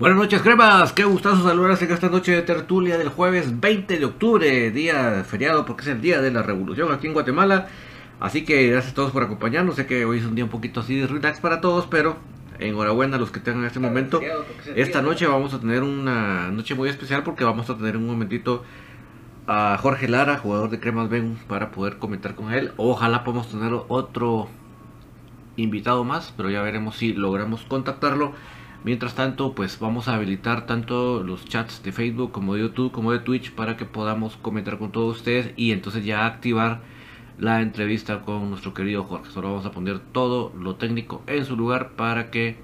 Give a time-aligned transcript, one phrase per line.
[0.00, 0.94] Buenas noches, cremas.
[0.94, 5.66] Qué gustazo saludarse en esta noche de tertulia del jueves 20 de octubre, día feriado
[5.66, 7.68] porque es el día de la revolución aquí en Guatemala.
[8.18, 9.76] Así que gracias a todos por acompañarnos.
[9.76, 12.16] Sé que hoy es un día un poquito así de relax para todos, pero
[12.58, 14.22] enhorabuena a los que tengan en este momento.
[14.74, 18.64] Esta noche vamos a tener una noche muy especial porque vamos a tener un momentito
[19.46, 22.72] a Jorge Lara, jugador de Cremas Ben, para poder comentar con él.
[22.78, 24.48] Ojalá podamos tener otro
[25.56, 28.32] invitado más, pero ya veremos si logramos contactarlo.
[28.82, 33.12] Mientras tanto, pues vamos a habilitar tanto los chats de Facebook como de YouTube como
[33.12, 36.80] de Twitch para que podamos comentar con todos ustedes y entonces ya activar
[37.38, 39.30] la entrevista con nuestro querido Jorge.
[39.32, 42.56] Solo vamos a poner todo lo técnico en su lugar para que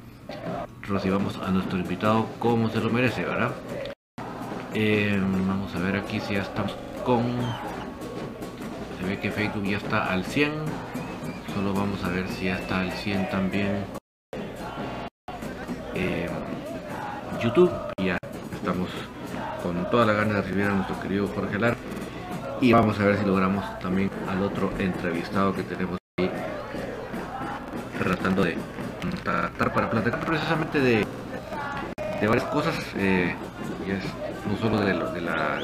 [0.82, 3.54] recibamos a nuestro invitado como se lo merece, ¿verdad?
[4.72, 7.24] Eh, vamos a ver aquí si ya estamos con...
[8.98, 10.50] Se ve que Facebook ya está al 100.
[11.54, 14.05] Solo vamos a ver si ya está al 100 también.
[15.98, 16.28] Eh,
[17.42, 17.72] YouTube.
[18.04, 18.18] Ya
[18.52, 18.90] estamos
[19.62, 21.74] con toda la gana de recibir a nuestro querido Jorge Lar.
[22.60, 26.30] Y vamos a ver si logramos también al otro entrevistado que tenemos ahí.
[27.98, 28.58] Tratando de
[29.24, 31.06] tratar para platicar precisamente de,
[32.20, 32.74] de varias cosas.
[32.96, 33.34] Eh,
[33.86, 34.04] y es
[34.50, 35.60] no solo de, de la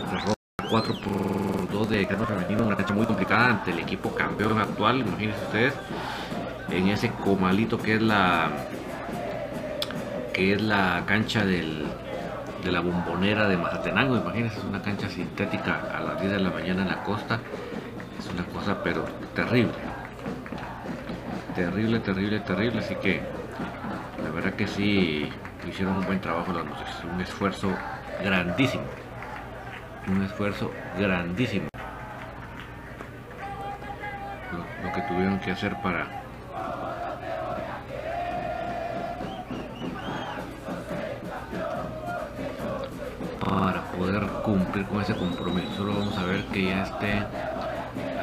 [0.70, 5.74] 4x2 de Carlos Femenino, una cancha muy complicada ante el equipo campeón actual, imagínense ustedes,
[6.70, 8.50] en ese comalito que es la
[10.32, 11.86] que es la cancha del,
[12.64, 16.50] de la bombonera de Mazatenango, imagínense, es una cancha sintética a las 10 de la
[16.50, 17.40] mañana en la costa,
[18.18, 19.04] es una cosa pero
[19.34, 19.72] terrible,
[21.54, 23.20] terrible, terrible, terrible, así que
[24.22, 25.28] la verdad que sí
[25.68, 27.72] hicieron un buen trabajo las noches, un esfuerzo
[28.22, 28.84] grandísimo.
[30.08, 31.68] Un esfuerzo grandísimo.
[34.82, 36.21] Lo, que tuvieron que hacer para
[43.52, 45.68] para poder cumplir con ese compromiso.
[45.76, 47.22] Solo vamos a ver que ya esté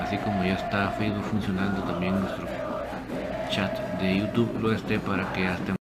[0.03, 2.47] así como ya está Facebook funcionando también nuestro
[3.51, 5.77] chat de YouTube lo esté para que ya estemos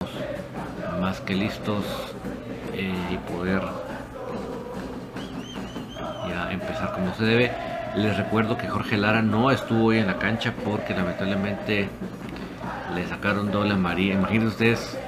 [0.98, 1.84] más que listos
[2.72, 3.62] eh, y poder
[6.50, 7.52] empezar como se debe.
[7.96, 11.88] Les recuerdo que Jorge Lara no estuvo hoy en la cancha porque lamentablemente
[12.94, 14.14] le sacaron doble amarilla.
[14.14, 14.98] Imagínense ustedes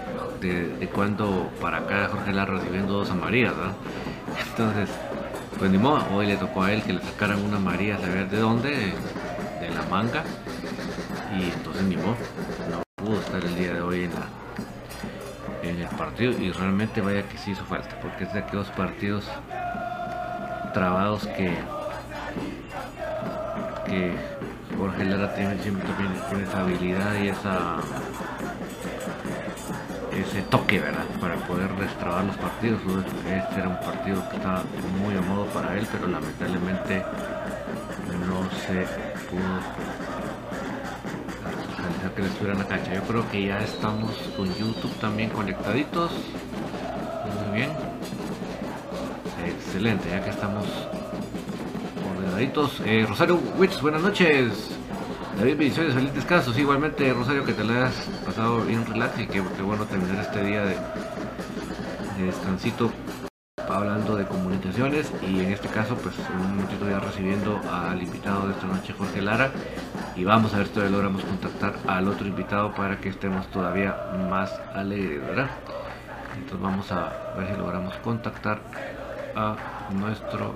[0.40, 3.54] de, de cuando para acá Jorge Lara recibiendo dos amarillas,
[4.58, 4.88] Entonces,
[5.58, 8.38] pues ni modo, hoy le tocó a él que le sacaran una amarilla, saber de
[8.38, 10.24] dónde, de, la manga.
[11.38, 12.16] Y entonces ni modo,
[12.70, 14.08] no pudo estar el día de hoy
[15.62, 19.26] en el partido y realmente vaya que sí hizo falta porque es de aquellos partidos
[20.72, 21.54] trabados que
[23.84, 24.14] que
[24.78, 27.76] Jorge Lara tiene, siempre tiene, esa habilidad y esa
[30.20, 32.80] ese toque verdad para poder destrabar los partidos
[33.26, 34.62] este era un partido que estaba
[35.02, 37.02] muy a modo para él pero lamentablemente
[38.26, 38.86] no se
[39.28, 39.60] pudo
[41.76, 42.94] realizar que le estuviera en la cancha.
[42.94, 46.10] Yo creo que ya estamos con youtube también conectaditos.
[47.48, 47.70] Muy bien.
[49.44, 50.66] Excelente, ya que estamos
[52.16, 52.80] ordenaditos.
[52.84, 54.70] Eh, Rosario Witch, buenas noches.
[55.36, 56.58] David, bendiciones, feliz descanso.
[56.58, 57.92] igualmente, Rosario, que te lo hayas
[58.24, 60.76] pasado bien relax y que, bueno terminar este día de,
[62.24, 62.90] descansito
[63.68, 68.54] hablando de comunicaciones y en este caso pues un momentito ya recibiendo al invitado de
[68.54, 69.50] esta noche Jorge Lara
[70.14, 73.94] y vamos a ver si logramos contactar al otro invitado para que estemos todavía
[74.30, 75.50] más alegres verdad
[76.36, 78.60] entonces vamos a ver si logramos contactar
[79.34, 79.56] a
[79.92, 80.54] nuestro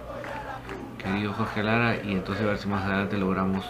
[0.97, 3.67] querido Jorge Lara y entonces a ver si más adelante logramos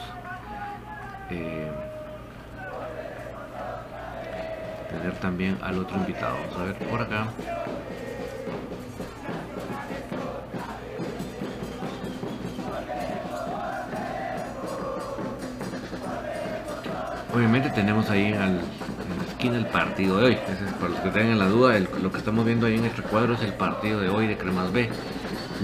[1.30, 1.70] eh,
[4.90, 6.36] tener también al otro invitado.
[6.40, 7.28] Vamos a ver por acá.
[17.32, 18.60] Obviamente tenemos ahí al,
[19.46, 20.38] en el partido de hoy.
[20.78, 23.42] para los que tengan la duda, lo que estamos viendo ahí en este cuadro es
[23.42, 24.88] el partido de hoy de Cremas B,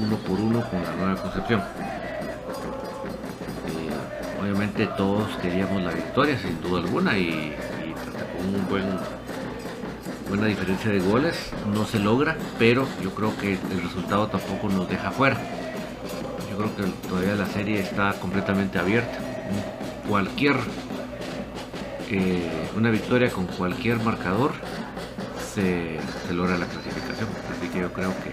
[0.03, 1.63] uno por uno con la Nueva Concepción.
[4.47, 7.53] Obviamente todos queríamos la victoria, sin duda alguna, y,
[8.47, 8.85] un buen
[10.29, 11.51] buena diferencia de goles.
[11.75, 15.37] No se logra, pero yo creo que el resultado tampoco nos deja fuera.
[16.49, 19.19] Yo creo que todavía la serie está completamente abierta.
[20.09, 20.55] Cualquier
[22.09, 24.53] eh, una victoria con cualquier marcador
[25.55, 25.99] se
[26.33, 27.29] logra la clasificación.
[27.51, 28.29] Así que yo creo que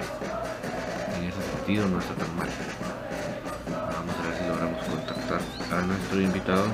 [1.18, 2.50] en ese sentido no está tan mal.
[5.78, 6.68] A nuestro invitado.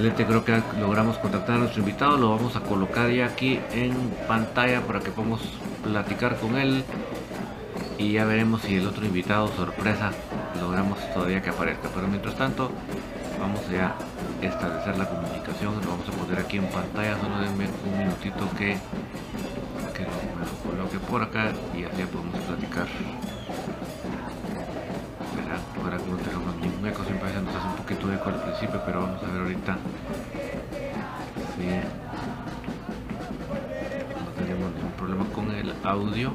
[0.00, 3.92] Excelente, creo que logramos contactar a nuestro invitado, lo vamos a colocar ya aquí en
[4.26, 5.42] pantalla para que podamos
[5.82, 6.84] platicar con él.
[7.98, 10.12] Y ya veremos si el otro invitado sorpresa
[10.58, 12.72] logramos todavía que aparezca, pero mientras tanto
[13.38, 13.94] vamos ya
[14.40, 18.48] a establecer la comunicación, lo vamos a poner aquí en pantalla, solo denme un minutito
[18.56, 18.78] que,
[19.92, 22.86] que lo, coloque por acá y así podemos platicar.
[28.24, 29.76] De al principio, pero vamos a ver ahorita
[31.56, 31.66] si
[34.24, 36.32] no tenemos ningún problema con el audio.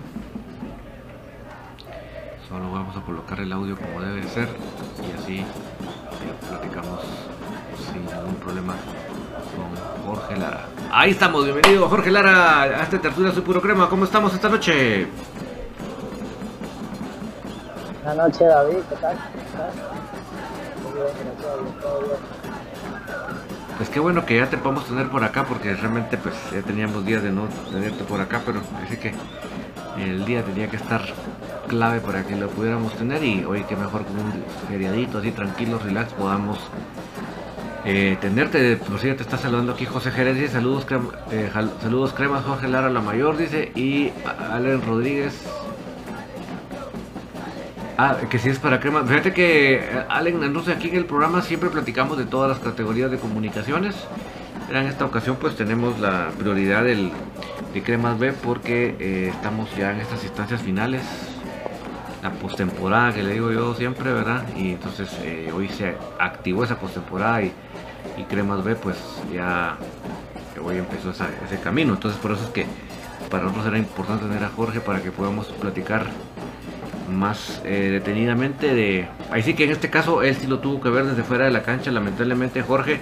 [2.50, 4.48] Solo vamos a colocar el audio como debe ser
[5.00, 5.46] y así
[6.50, 7.02] platicamos
[7.92, 8.74] sin ningún problema
[9.56, 10.66] con Jorge Lara.
[10.92, 13.90] Ahí estamos, bienvenido Jorge Lara a este tertulia su puro crema.
[13.90, 15.08] ¿Cómo estamos esta noche?
[18.04, 19.18] Buenas noches David, ¿qué tal?
[23.78, 27.06] Pues qué bueno que ya te podemos tener por acá porque realmente pues ya teníamos
[27.06, 29.14] días de no tenerte por acá, pero parece que
[29.98, 31.02] el día tenía que estar
[31.68, 35.78] clave para que lo pudiéramos tener y hoy que mejor con un feriadito así tranquilo,
[35.78, 36.58] relax, podamos
[37.84, 38.78] eh, tenerte.
[38.78, 40.86] Por cierto, te está saludando aquí José Jerez, dice saludos,
[41.32, 41.52] eh,
[41.82, 44.12] saludos cremas, Jorge Lara la mayor, dice, y
[44.52, 45.34] Allen Rodríguez.
[47.98, 49.04] Ah, que si es para crema.
[49.04, 53.10] Fíjate que eh, Allen, entonces aquí en el programa siempre platicamos de todas las categorías
[53.10, 53.96] de comunicaciones.
[54.70, 57.12] En esta ocasión pues tenemos la prioridad del,
[57.74, 61.04] de Cremas B porque estamos ya en estas instancias finales
[62.26, 64.44] la postemporada que le digo yo siempre, ¿verdad?
[64.58, 67.54] Y entonces eh, hoy se activó esa postemporada y,
[68.18, 68.98] y Cremas B, pues
[69.32, 69.78] ya
[70.64, 71.94] hoy empezó ese camino.
[71.94, 72.66] Entonces por eso es que
[73.30, 76.08] para nosotros era importante tener a Jorge para que podamos platicar
[77.10, 79.08] más eh, detenidamente de...
[79.32, 81.52] Ahí sí que en este caso él sí lo tuvo que ver desde fuera de
[81.52, 83.00] la cancha, lamentablemente Jorge,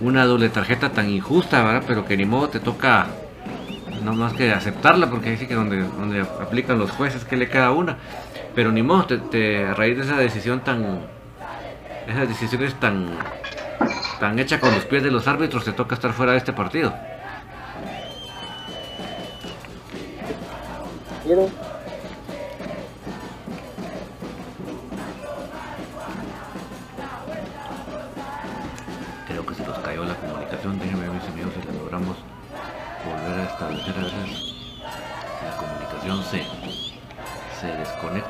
[0.00, 1.84] una doble tarjeta tan injusta, ¿verdad?
[1.86, 3.06] Pero que ni modo te toca
[4.02, 7.48] no más que aceptarla porque ahí sí que donde, donde aplican los jueces que le
[7.48, 7.96] queda una.
[8.54, 11.00] Pero ni modo, te, a raíz de esa decisión tan.
[12.06, 13.16] Esas decisiones tan.
[14.20, 16.92] tan hecha con los pies de los árbitros, te toca estar fuera de este partido.
[21.24, 21.48] Creo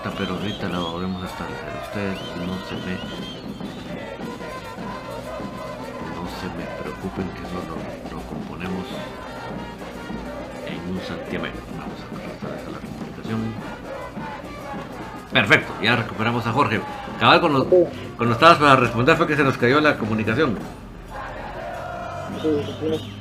[0.03, 1.69] desconecta, pero ahorita la volvemos a establecer.
[1.85, 2.95] Ustedes no se me
[6.15, 8.87] no se me preocupen que eso lo, componemos
[10.67, 11.53] en un santiamén.
[11.79, 13.55] Vamos a restablecer la comunicación.
[15.33, 16.81] Perfecto, ya recuperamos a Jorge.
[17.19, 17.67] Cabal, cuando,
[18.17, 20.59] cuando estabas para responder fue que se nos cayó la comunicación.
[22.43, 22.49] Sí,
[22.81, 23.15] sí.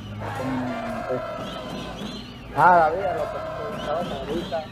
[2.56, 4.64] Ah, David, lo que estaba ahorita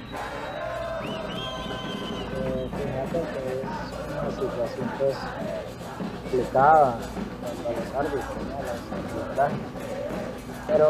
[4.70, 5.16] situación pues
[6.22, 6.98] complicada
[7.40, 8.56] para los árbitros, ¿no?
[9.36, 9.52] Las
[10.66, 10.88] Pero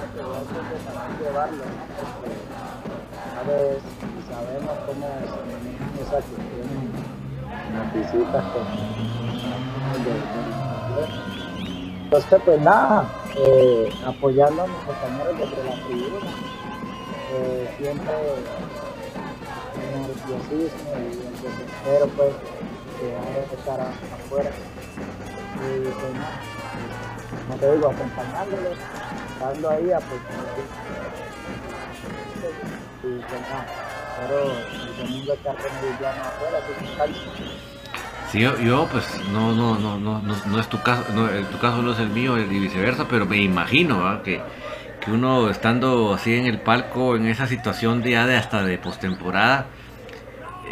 [0.00, 1.70] hay que también llevarlo, ¿no?
[2.00, 2.32] Porque
[3.34, 3.82] sabes,
[4.28, 7.06] sabemos cómo se manejan esas cuestiones
[7.74, 8.64] las visitas con
[12.06, 13.04] entonces pues nada,
[13.36, 16.30] eh, apoyando a mis compañeros desde la tribuna,
[17.32, 18.14] eh, siempre
[19.76, 22.34] nerviosismo y el desespero pues
[23.00, 24.50] de estar afuera.
[25.56, 26.40] Y pues nada,
[27.48, 28.78] no te digo, acompañándolos,
[29.32, 30.62] estando ahí, apoyando.
[33.02, 33.66] Y pues nada,
[34.18, 37.20] pero el domingo estar con el llano afuera, pues cancha.
[38.32, 41.46] Sí, yo, yo, pues no, no, no, no, no, no es tu caso, no, en
[41.46, 44.22] tu caso no es el mío y viceversa, pero me imagino ¿verdad?
[44.22, 44.42] que,
[45.08, 49.66] uno estando así en el palco, en esa situación ya de hasta de postemporada,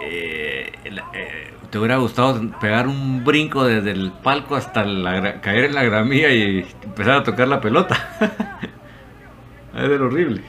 [0.01, 5.75] eh, eh, te hubiera gustado pegar un brinco desde el palco hasta la caer en
[5.75, 7.97] la gramilla y empezar a tocar la pelota.
[9.75, 10.43] es ser horrible.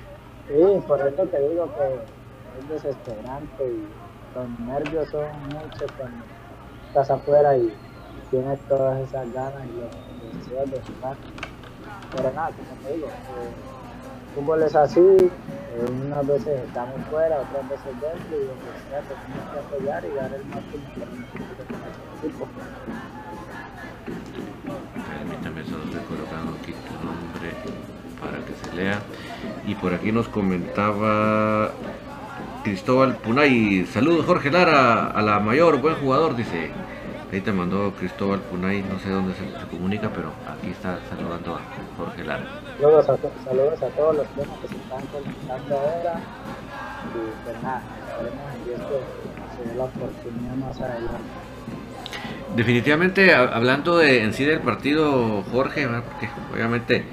[0.47, 0.53] Sí,
[0.87, 3.87] por eso te digo que es desesperante y
[4.35, 6.23] los nervios son muchos cuando
[6.89, 7.73] estás afuera y
[8.29, 11.17] tienes todas esas ganas y los deseos de jugar.
[12.11, 13.11] Pero nada, como te digo, eh,
[14.29, 15.31] el fútbol es así, eh,
[16.07, 20.33] unas veces estamos fuera, otras veces dentro y donde sea tenemos que apoyar y dar
[20.33, 20.83] el máximo
[22.23, 22.47] equipo.
[25.19, 27.51] Permítame, solo estoy colocando aquí tu nombre
[28.19, 28.99] para que se lea.
[29.67, 31.71] Y por aquí nos comentaba
[32.63, 33.85] Cristóbal Punay.
[33.85, 36.71] Saludos Jorge Lara, a la mayor, buen jugador, dice.
[37.35, 41.55] Ahí te mandó Cristóbal Punay, no sé dónde se, se comunica, pero aquí está saludando
[41.55, 41.59] a
[41.97, 42.45] Jorge Lara.
[42.79, 46.19] Saludos a, saludos a todos los que se están conectando ahora
[47.13, 51.17] y pues nada, esperemos en Dios que se dé la oportunidad más adelante.
[52.55, 56.03] Definitivamente, ha- hablando de, en sí del partido, Jorge, ¿verdad?
[56.09, 57.03] porque obviamente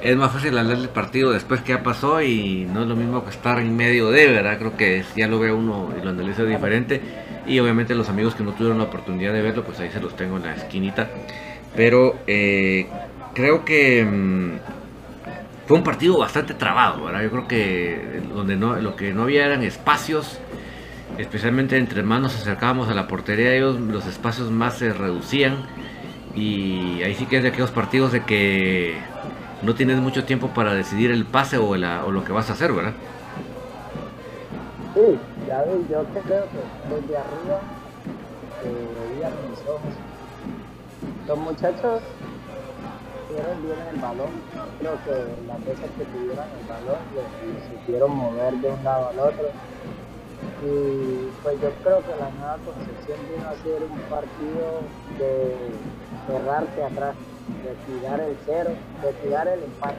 [0.00, 3.24] es más fácil hablar del partido después que ya pasó y no es lo mismo
[3.24, 4.58] que estar en medio de, ¿verdad?
[4.58, 7.00] Creo que es- ya lo ve uno y lo analiza diferente.
[7.46, 10.16] Y obviamente los amigos que no tuvieron la oportunidad de verlo, pues ahí se los
[10.16, 11.08] tengo en la esquinita.
[11.74, 12.86] Pero eh,
[13.34, 14.52] creo que mm,
[15.66, 17.22] fue un partido bastante trabado, ¿verdad?
[17.22, 20.38] Yo creo que donde no, lo que no había eran espacios
[21.18, 25.56] especialmente entre más nos acercábamos a la portería ellos, los espacios más se reducían
[26.34, 28.96] y ahí sí que es de aquellos partidos de que
[29.62, 32.94] no tienes mucho tiempo para decidir el pase o, lo que vas a hacer, ¿verdad?
[34.94, 37.60] Sí, ya vi, yo creo que desde arriba
[38.64, 38.92] eh,
[39.50, 39.94] mis ojos.
[41.26, 42.02] Los muchachos
[43.28, 44.30] tuvieron bien el balón,
[44.78, 47.22] creo que las veces que tuvieron el balón lo
[47.70, 49.48] supieron mover de un lado al otro.
[50.62, 54.82] Y pues yo creo que la nueva concepción vino a ser un partido
[55.18, 55.56] de
[56.26, 57.16] cerrarte atrás,
[57.64, 58.70] de tirar el cero,
[59.02, 59.96] de tirar el empate.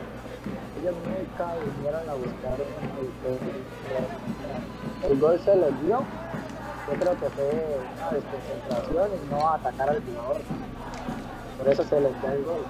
[0.80, 2.94] Ellos nunca vinieron a buscar un
[5.04, 6.00] el, el gol se les dio.
[6.88, 10.42] Yo creo que fue una desconcentración y no atacar al jugador.
[11.58, 12.66] Por eso se les dio el gol.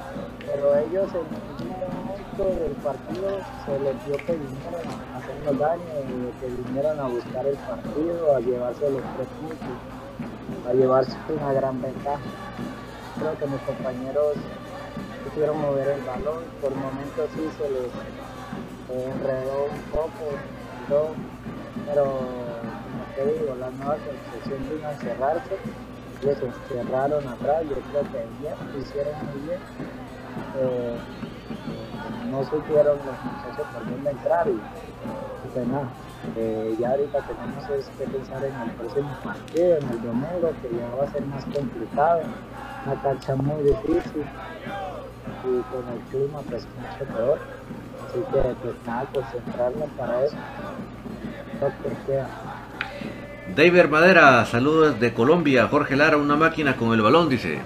[0.46, 4.82] Pero ellos en ningún momento del partido se les dio que vinieron
[5.13, 5.82] a hacernos daño,
[6.40, 11.82] que vinieron a buscar el partido, a llevarse los tres puntos, a llevarse una gran
[11.82, 12.22] ventaja.
[13.18, 14.34] Creo que mis compañeros
[15.24, 17.92] quisieron mover el balón, por momentos sí se les
[18.90, 20.38] eh, enredó un poco.
[21.86, 25.56] Pero como te digo, la nueva concepción vino a encerrarse,
[26.22, 29.60] ellos se encerraron atrás, yo creo que bien, hicieron muy bien.
[30.60, 30.98] Eh,
[32.32, 34.60] no supieron los muchachos por dónde entrar y
[35.54, 35.88] pues nada,
[36.36, 40.70] eh, ya ahorita tenemos es que pensar en el próximo partido, en el domingo, que
[40.75, 42.22] ya va a ser más complicado,
[42.86, 44.25] una cancha muy difícil
[45.44, 47.40] y con el clima pues mucho peor.
[48.10, 50.38] Así que pues nada, concentrarnos para eso.
[53.56, 55.68] David Madera, saludos de Colombia.
[55.68, 57.60] Jorge Lara, una máquina con el balón, dice.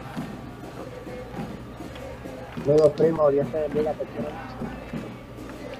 [2.65, 4.29] Luego primo, Dios te bendiga, te quiero.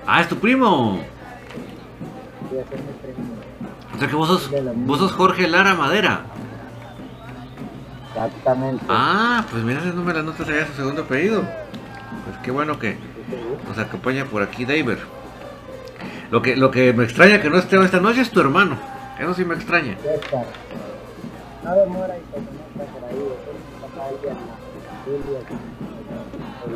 [0.06, 1.02] Ah, es tu primo.
[2.52, 3.28] Dios es mi primo.
[3.94, 4.52] O sea que vos sos,
[4.86, 6.22] vos sos Jorge Lara Madera.
[8.10, 8.86] Exactamente.
[8.88, 11.42] Ah, pues mira, no me la notas allá su segundo apellido.
[12.26, 12.98] Pues qué bueno que
[13.68, 14.98] nos acompaña por aquí David.
[16.32, 18.78] Lo que, lo que me extraña que no esté esta noche es tu hermano.
[19.20, 19.96] Eso sí me extraña.
[20.04, 20.44] Ya está.
[21.64, 23.16] No demora y se conecta por ahí.
[25.06, 25.40] Julia.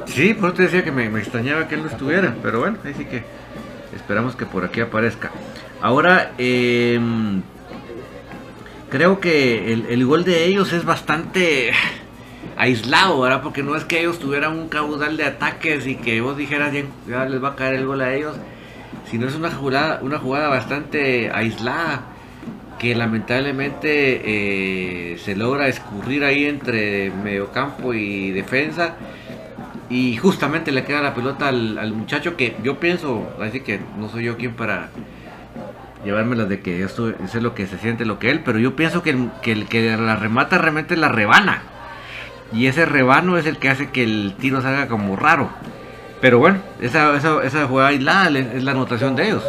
[0.06, 2.36] Sí, por eso te decía que me, me extrañaba que él no estuviera.
[2.42, 3.24] Pero bueno, ahí sí que
[3.96, 5.32] esperamos que por aquí aparezca.
[5.82, 7.42] Ahora, em,
[8.90, 11.72] creo que el, el gol de ellos es bastante
[12.58, 13.42] aislado, ¿verdad?
[13.42, 16.84] Porque no es que ellos tuvieran un caudal de ataques y que vos dijeras ya,
[17.08, 18.36] ya les va a caer el gol a ellos,
[19.12, 22.06] sino es una jugada, una jugada bastante aislada
[22.80, 24.22] que lamentablemente
[25.14, 28.96] eh, se logra escurrir ahí entre mediocampo y defensa
[29.90, 34.10] y justamente le queda la pelota al, al muchacho que yo pienso, así que no
[34.10, 34.90] soy yo quien para
[36.04, 39.04] llevármelas de que esto, es lo que se siente, lo que él, pero yo pienso
[39.04, 41.62] que el que, el que la remata realmente la rebana.
[42.54, 45.50] Y ese rebano es el que hace que el tiro salga como raro.
[46.22, 49.44] Pero bueno, esa, esa, esa jugada aislada es la anotación de ellos.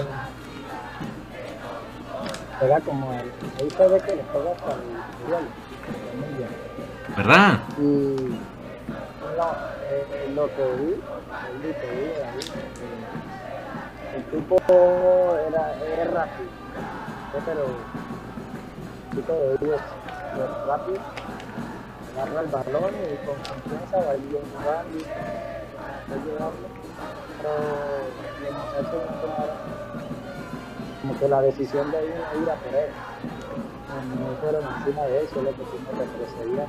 [2.58, 4.80] Pega como el, ahí se ve que le pega hasta el
[5.28, 5.48] duelo.
[7.16, 7.60] ¿Verdad?
[7.78, 7.82] Y
[9.36, 9.48] no,
[9.90, 12.40] eh, lo que vi, el que vi ahí,
[12.80, 13.12] eh,
[14.16, 14.56] el tipo
[15.48, 16.48] era, era rápido,
[17.44, 17.62] pero
[19.10, 21.00] el tipo de ellos es rápido,
[22.16, 24.98] agarra el balón y con confianza va bien jugando,
[26.10, 26.71] va llevarlo, pero
[31.02, 32.90] como que la decisión de ir, ir a por él.
[34.18, 36.66] No fueron encima de él, solo que sí me.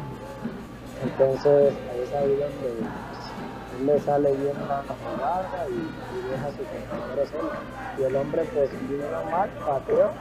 [1.03, 6.51] Entonces, ahí es ahí donde él le sale bien la jugada y, y deja a
[6.51, 7.51] su compañero solo.
[7.97, 10.11] Y el hombre, pues, vino mal, pateó,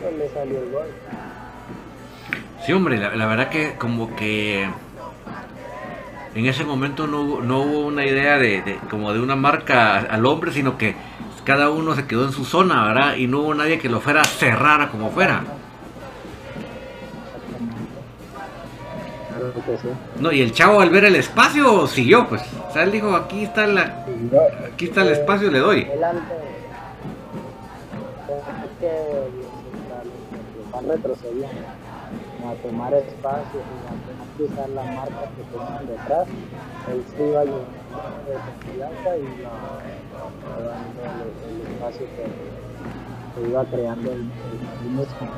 [0.00, 0.86] pues le salió el gol.
[2.64, 4.68] Sí, hombre, la verdad que como que
[6.34, 9.98] en ese momento no, hubo- no hubo una idea de, de- como de una marca
[9.98, 10.94] al hombre, sino que
[11.44, 13.16] cada uno se quedó en su zona, ¿verdad?
[13.16, 15.42] Y no hubo nadie que lo fuera a cerrar a como fuera.
[20.20, 22.42] No, y el chavo al ver el espacio siguió, pues.
[22.68, 24.06] O sea, él dijo, aquí está la,
[24.72, 25.86] aquí está el espacio, le doy.
[32.50, 36.26] A tomar espacio y a cruzar las marcas que tenían detrás.
[36.90, 37.56] Él llenando
[38.26, 39.24] de confianza y
[40.58, 44.26] dando el, el espacio que, que iba creando el, el,
[44.84, 45.28] el mismo.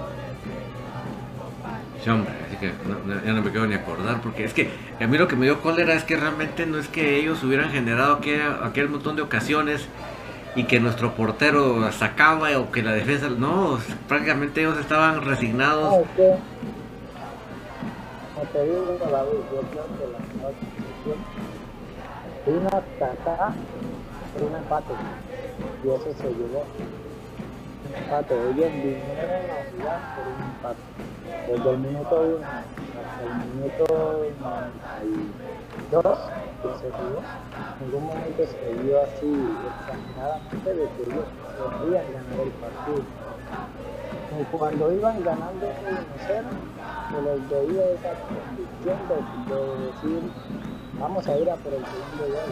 [2.02, 4.68] Sí, hombre, así que no- no- ya no me quiero ni acordar, porque es que
[5.00, 7.70] a mí lo que me dio cólera es que realmente no es que ellos hubieran
[7.70, 9.86] generado aquel, aquel montón de ocasiones
[10.56, 15.94] y que nuestro portero sacaba o que la defensa, no, prácticamente ellos estaban No, resignados.
[15.94, 16.83] es que, como
[18.52, 21.18] te digo, David, yo creo que la situación
[22.46, 23.54] una tata
[24.32, 24.92] por un empate
[25.82, 26.64] y eso se llevó.
[27.96, 30.84] Empate, ellos vinieron a jugar por un empate.
[31.48, 32.36] Desde el minuto 1
[33.00, 33.84] hasta el minuto
[35.90, 36.18] 92
[36.62, 37.20] que se jugó,
[37.80, 39.32] en ningún momento se vio así
[39.68, 41.28] exageradamente de que ellos
[41.80, 43.04] podían ganar el partido.
[44.50, 45.72] Cuando iban ganando 1-0,
[46.26, 50.22] se les veía esa convicción de, de decir,
[50.98, 52.50] vamos a ir a por el segundo gol.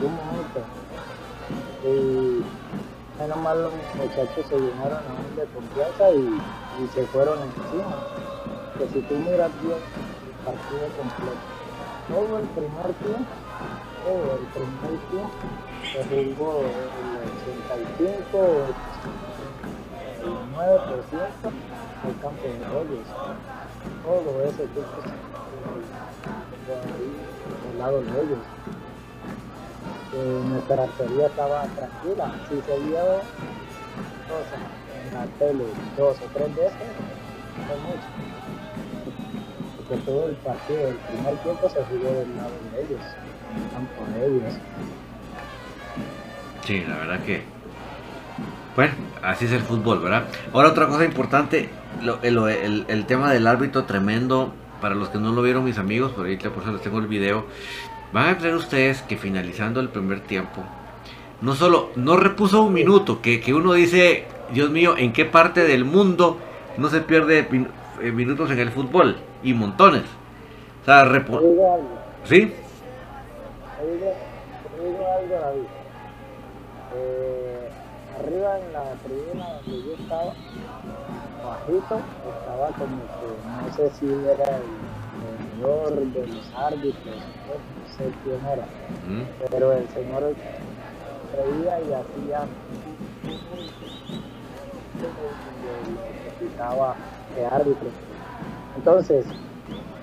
[0.00, 0.60] Un momento.
[1.84, 2.44] Y
[3.20, 6.40] menos mal los muchachos se llenaron aún de confianza y,
[6.82, 7.96] y se fueron encima.
[8.78, 11.44] Que si tú miras bien el partido completo,
[12.08, 13.32] todo el primer tiempo,
[14.04, 15.30] todo el primer tiempo,
[15.92, 17.26] se jugó el
[17.76, 18.64] 85,
[20.66, 20.82] el 9%
[22.04, 23.06] del campo de rollos.
[24.02, 24.18] Todo
[24.50, 24.84] se jugó
[26.82, 27.10] ahí,
[27.68, 28.38] del lado de ellos.
[30.14, 30.84] Eh, nuestra
[31.26, 32.32] estaba tranquila.
[32.48, 33.04] Si se vio
[34.26, 34.60] cosas
[35.06, 35.64] en la tele
[35.96, 36.90] dos o tres veces,
[37.66, 38.08] fue mucho.
[39.76, 43.00] Porque todo el partido, el primer tiempo se jugó del lado de ellos,
[43.54, 44.54] en el campo de ellos.
[46.64, 47.55] Sí, la verdad que.
[48.76, 50.24] Bueno, así es el fútbol, ¿verdad?
[50.52, 51.70] Ahora otra cosa importante,
[52.02, 55.78] lo- el, el- el tema del árbitro tremendo, para los que no lo vieron mis
[55.78, 57.46] amigos, por ahí por eso les tengo el video,
[58.12, 60.62] van a creer ustedes que finalizando el primer tiempo,
[61.40, 65.62] no solo, no repuso un minuto, que, que uno dice, Dios mío, ¿en qué parte
[65.64, 66.38] del mundo
[66.76, 67.68] no se pierde min-
[68.02, 69.16] eh, minutos en el fútbol?
[69.42, 70.02] Y montones.
[70.82, 71.04] O sea,
[72.24, 72.52] ¿sí?
[74.82, 75.62] digo algo, David.
[76.94, 77.45] Eh,
[78.18, 80.32] arriba en la tribuna donde yo estaba,
[81.44, 82.00] bajito,
[82.40, 83.28] estaba como que
[83.60, 84.64] no sé si era el
[85.60, 87.14] mejor de los árbitros,
[87.46, 88.66] no sé quién era,
[89.06, 90.34] Mm, pero el señor
[91.32, 92.48] creía y hacía
[96.26, 96.96] necesitaba
[97.36, 97.88] de árbitro.
[98.76, 99.24] Entonces,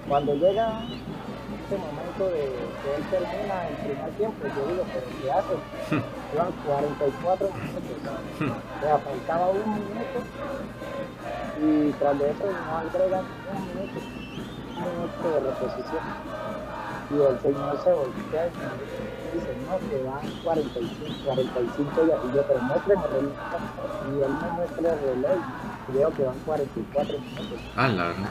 [0.08, 0.82] cuando llega
[1.74, 2.46] este momento de
[2.82, 5.56] que él termina el primer tiempo, yo digo, pero ¿qué hace?
[6.34, 10.18] Iban 44 minutos, sea, faltaba un minuto
[11.64, 13.98] y tras de eso no agregan un minuto,
[14.78, 16.04] un minuto de reposición.
[17.10, 20.94] Y el señor se voltea y dice, no, que van 45,
[21.26, 23.34] 45 ya, y yo, pero muéstrame el reloj.
[24.04, 25.40] Y él me muestra el reloj
[25.90, 27.60] y veo que van 44 minutos.
[27.76, 28.30] ah, la verdad.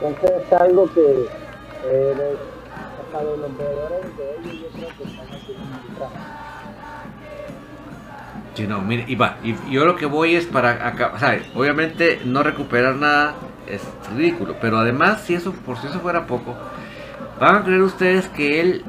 [0.00, 1.49] Entonces es algo que
[1.80, 3.64] hasta los de
[4.38, 5.26] ellos yo creo que están
[8.68, 11.12] no, mire, y va, y, yo lo que voy es para acá,
[11.54, 13.34] obviamente no recuperar nada
[13.66, 13.82] es
[14.14, 16.56] ridículo, pero además, si eso, por si eso fuera poco,
[17.38, 18.84] van a creer ustedes que él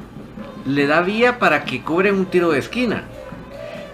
[0.66, 3.04] le da vía para que cobren un tiro de esquina.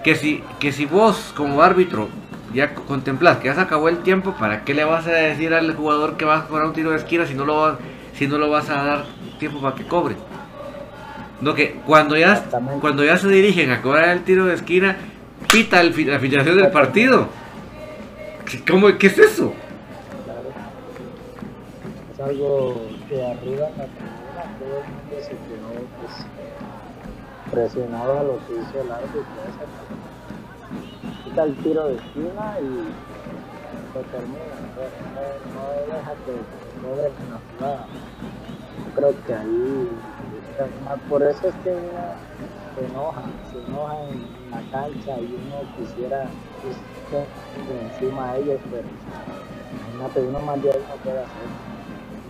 [0.03, 2.09] Que si, que si vos como árbitro
[2.55, 5.75] ya contemplás que ya se acabó el tiempo, ¿para qué le vas a decir al
[5.75, 7.79] jugador que va a cobrar un tiro de esquina si no lo, va,
[8.19, 9.05] si no lo vas a dar
[9.39, 10.17] tiempo para que cobre?
[11.41, 12.45] No, que cuando ya,
[12.81, 14.97] cuando ya se dirigen a cobrar el tiro de esquina,
[15.51, 17.29] pita el, la filiación del partido.
[18.69, 19.53] ¿Cómo, ¿Qué es eso?
[22.13, 26.27] Es algo que arriba la tribuna todo el mundo se quedó pues,
[27.53, 29.23] presionado a lo que hizo el árbitro.
[31.25, 32.65] Quita el tiro de esquina y
[33.93, 34.39] se termina.
[34.75, 37.87] No, no deja que cobre la jugada.
[38.87, 39.89] Yo creo que ahí
[41.09, 42.15] por eso es que uno
[42.75, 46.27] se enoja, se enoja en la cancha y uno quisiera
[46.63, 47.27] pues,
[47.93, 48.85] encima de ellos, pero
[49.85, 51.49] imagínate, uno más de ahí no puede hacer.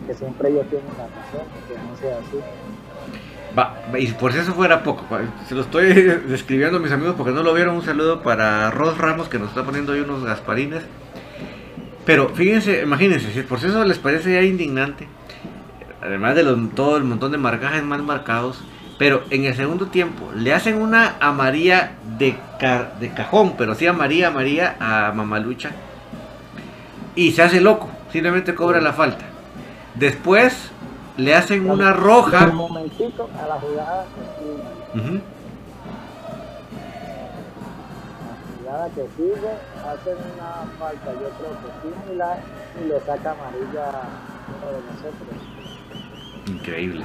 [0.06, 2.38] Que siempre ellos tienen la razón, que no sea así.
[3.58, 5.04] Va, y por si eso fuera poco,
[5.46, 5.92] se lo estoy
[6.28, 7.76] describiendo a mis amigos porque no lo vieron.
[7.76, 10.84] Un saludo para Ros Ramos que nos está poniendo ahí unos gasparines.
[12.08, 15.06] Pero fíjense, imagínense, si por si eso les parece ya indignante,
[16.00, 16.42] además de
[16.74, 18.64] todo el montón de marcajes mal marcados,
[18.98, 22.34] pero en el segundo tiempo le hacen una a María de,
[22.98, 25.72] de cajón, pero sí a María, María, a Mamalucha,
[27.14, 29.26] y se hace loco, simplemente cobra la falta.
[29.94, 30.70] Después
[31.18, 32.46] le hacen una roja.
[32.46, 34.06] Un momentito a la jugada.
[34.94, 35.02] La
[38.68, 39.50] jugada que sigue,
[39.87, 42.38] hacen una falta, yo creo que similar,
[42.81, 44.02] y le saca amarilla a
[44.57, 45.35] uno de nosotros.
[46.46, 47.04] Increíble.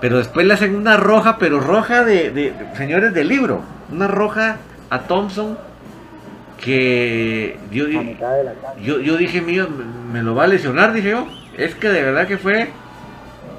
[0.00, 3.62] pero después le hacen una roja, pero roja de, señores del libro.
[3.90, 4.56] Una roja
[4.90, 5.58] a Thompson
[6.58, 7.86] que yo,
[8.78, 9.68] yo, dije, mío,
[10.12, 11.26] me lo va a lesionar, dije yo.
[11.56, 12.68] Es que de verdad que fue,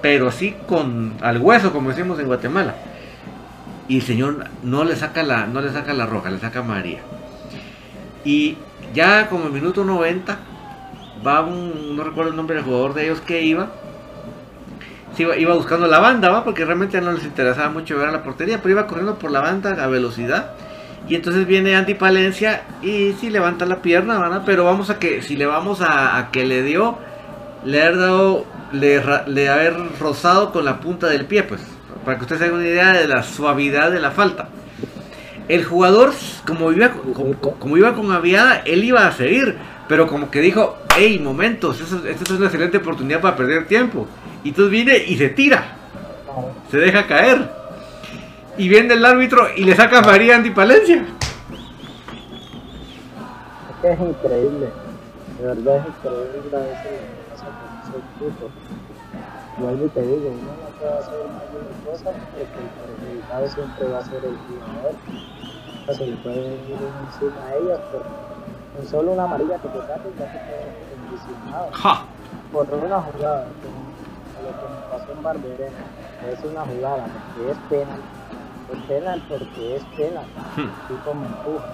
[0.01, 2.75] pero sí con al hueso, como decimos en Guatemala.
[3.87, 6.99] Y el señor no le saca la, no le saca la roja, le saca María.
[8.23, 8.57] Y
[8.93, 10.37] ya como en minuto 90
[11.25, 13.69] va un, no recuerdo el nombre del jugador de ellos que iba,
[15.17, 16.43] iba, buscando la banda, ¿va?
[16.43, 19.41] Porque realmente no les interesaba mucho ver a la portería, pero iba corriendo por la
[19.41, 20.51] banda a velocidad.
[21.07, 24.41] Y entonces viene Andy Palencia y sí levanta la pierna, ¿verdad?
[24.45, 26.97] Pero vamos a que, si le vamos a, que le dio,
[27.63, 31.61] le haber dado, le, haber rozado con la punta del pie, pues,
[32.05, 34.49] para que ustedes tengan una idea de la suavidad de la falta.
[35.47, 36.13] El jugador,
[36.47, 36.91] como iba,
[37.59, 42.23] como, iba con aviada, él iba a seguir, pero como que dijo, hey, momentos, esta
[42.23, 44.07] es una excelente oportunidad para perder tiempo.
[44.43, 45.77] Y entonces viene y se tira.
[46.69, 47.49] Se deja caer.
[48.57, 51.05] Y viene el árbitro y le saca a María Antipalencia.
[53.83, 54.69] Es increíble.
[55.39, 56.57] De verdad es increíble
[59.57, 63.99] Vuelvo y te digo, uno no puede hacer mayor cosa porque el perjudicado siempre va
[63.99, 64.95] a ser el jugador.
[65.87, 68.01] O se le puede ir encima a ellas por
[68.75, 71.69] con solo una amarilla que te saque ya te quedas condicionado.
[72.51, 73.45] Por una jugada
[74.43, 75.83] lo que me pasó en Barberena
[76.29, 78.01] es una jugada porque es penal.
[78.71, 80.25] Es penal porque es penal.
[80.55, 80.69] Hmm.
[80.87, 81.65] Tipo me empuja.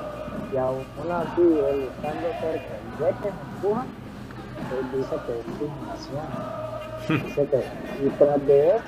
[0.53, 3.85] Y aún así, él estando cerca y ve que me empuja,
[4.77, 6.60] él dice que es simulación.
[7.09, 8.83] Y tras de eso,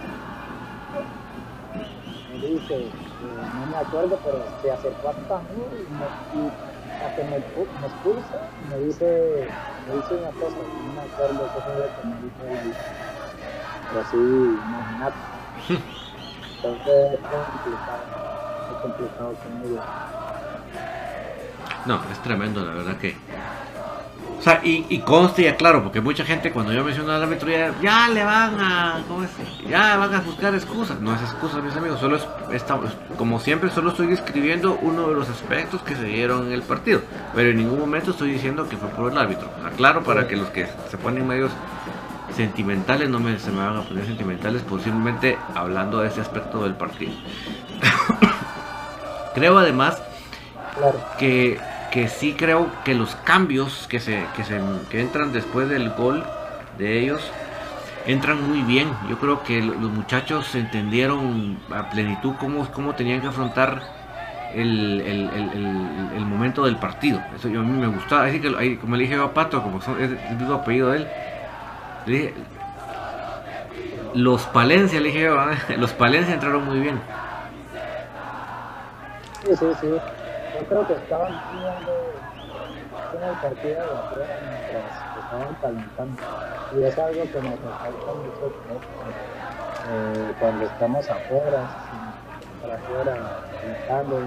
[2.29, 2.89] me dice, eh,
[3.53, 6.05] no me acuerdo, pero se acercó hasta mí y, me,
[6.39, 6.51] y
[7.03, 7.37] a que me,
[7.79, 8.37] me expulsa,
[8.69, 9.05] me dice,
[9.87, 12.73] me dice una cosa, no me acuerdo qué fue lo que me dijo él
[13.99, 15.17] así, imagínate.
[16.55, 18.03] Entonces es complicado,
[18.69, 19.81] es complicado con ellos.
[21.85, 23.13] No, es tremendo, la verdad que.
[24.43, 27.49] O sea, y, y conste ya claro, porque mucha gente cuando yo menciono la árbitro
[27.81, 29.01] ya, le van a.
[29.07, 29.29] ¿Cómo es?
[29.69, 30.99] Ya van a buscar excusas.
[30.99, 32.65] No es excusa, mis amigos, solo es,
[33.17, 36.99] como siempre, solo estoy describiendo uno de los aspectos que se dieron en el partido.
[37.33, 39.49] Pero en ningún momento estoy diciendo que fue por el árbitro.
[39.65, 41.53] Aclaro para que los que se ponen medios
[42.35, 46.75] sentimentales, no me, se me van a poner sentimentales, posiblemente hablando de ese aspecto del
[46.75, 47.13] partido.
[49.35, 50.01] creo además
[51.17, 51.59] que,
[51.93, 56.23] que sí creo que los cambios que, se, que, se, que entran después del gol
[56.79, 57.21] de ellos
[58.07, 58.89] entran muy bien.
[59.07, 63.83] Yo creo que los muchachos entendieron a plenitud cómo, cómo tenían que afrontar
[64.55, 65.29] el, el,
[66.15, 67.21] el, momento del partido.
[67.35, 68.25] Eso yo, a mí me gustaba.
[68.25, 70.97] Así que, como le dije a Pato, como es el mismo apellido de
[72.07, 72.33] él,
[74.15, 75.29] los Palencia, le dije,
[75.77, 76.99] los Palencia entraron muy bien.
[79.45, 80.22] Sí, sí, sí.
[80.53, 81.93] Yo creo que estaban viendo
[83.13, 84.91] en el partido de afuera mientras
[85.23, 86.21] estaban calentando.
[86.75, 88.53] Y es algo que nos falta mucho
[89.91, 91.67] eh, cuando estamos afuera,
[92.61, 94.19] para afuera, calentando.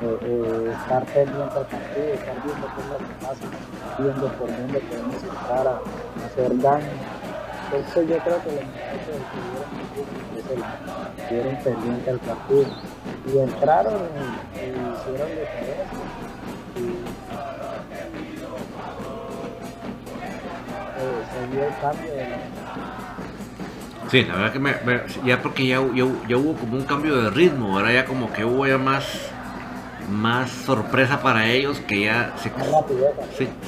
[0.00, 3.44] Eh, eh, estar pendiente al partido, estar viendo qué es lo que pasa,
[3.98, 5.80] viendo por dónde podemos entrar a,
[6.24, 6.86] hacer daño.
[7.72, 9.18] Entonces yo creo que los muchachos
[11.18, 12.66] estuvieron, pendientes al partido
[13.26, 14.47] y entraron y,
[15.12, 15.24] la,
[24.10, 24.74] Sí, la verdad que me,
[25.24, 28.44] ya porque ya, ya, ya hubo como un cambio de ritmo, ahora ya como que
[28.44, 29.04] hubo ya más,
[30.10, 32.50] más sorpresa para ellos que ya se,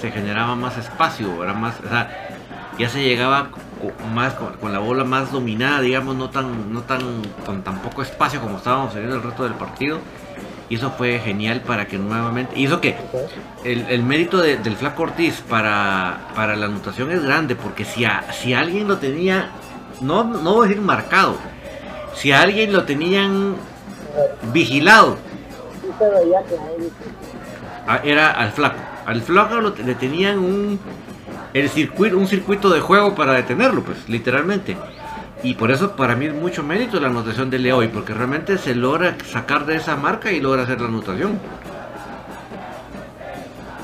[0.01, 2.31] se, generaba más espacio, era más, o sea,
[2.79, 3.51] ya se llegaba
[4.15, 8.01] más con, con la bola más dominada, digamos, no tan, no tan, con tan poco
[8.01, 9.99] espacio como estábamos teniendo el resto del partido.
[10.71, 12.55] Y eso fue genial para que nuevamente.
[12.63, 12.97] Eso que
[13.65, 18.05] el, el mérito de- del Flaco Ortiz para, para la anotación es grande, porque si,
[18.05, 19.51] a- si alguien lo tenía,
[20.01, 21.35] no, no voy a decir marcado,
[22.15, 23.57] si a alguien lo tenían
[24.53, 25.19] vigilado,
[25.83, 27.13] sí se veía que muy difícil.
[27.87, 28.79] a- era al Flaco.
[29.07, 30.79] Al Flaco lo- le tenían un,
[31.53, 34.77] el circuito, un circuito de juego para detenerlo, pues, literalmente.
[35.43, 38.75] Y por eso para mí es mucho mérito la anotación de Leoy, porque realmente se
[38.75, 41.41] logra sacar de esa marca y logra hacer la anotación.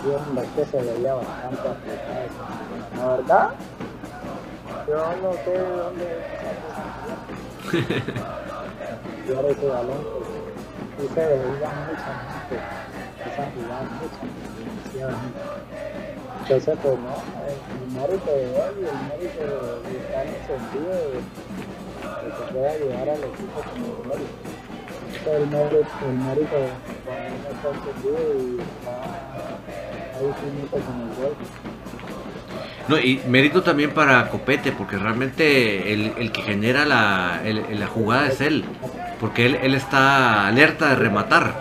[0.05, 2.27] Y hombre, que se veía bastante apretado.
[2.27, 3.51] esa- La verdad,
[4.87, 6.07] yo no sé de dónde
[9.51, 10.55] ese balón, porque
[10.99, 12.57] sí se veía mucha gente,
[13.25, 14.23] esa jugada mucha,
[14.57, 15.45] demasiada gente.
[16.49, 17.15] Entonces, pues no,
[17.83, 22.71] el mérito de él y el mérito de, de estar encendido de, de que pueda
[22.71, 24.37] ayudar al equipo como mérito.
[25.11, 26.57] Ese es el mérito, el mérito
[27.51, 28.95] está encendido y está
[30.19, 31.35] ahí finito con el gol.
[32.89, 37.87] No, y mérito también para Copete, porque realmente el, el que genera la, el- la
[37.89, 38.65] jugada es él,
[39.19, 41.53] porque él, él está alerta de rematar,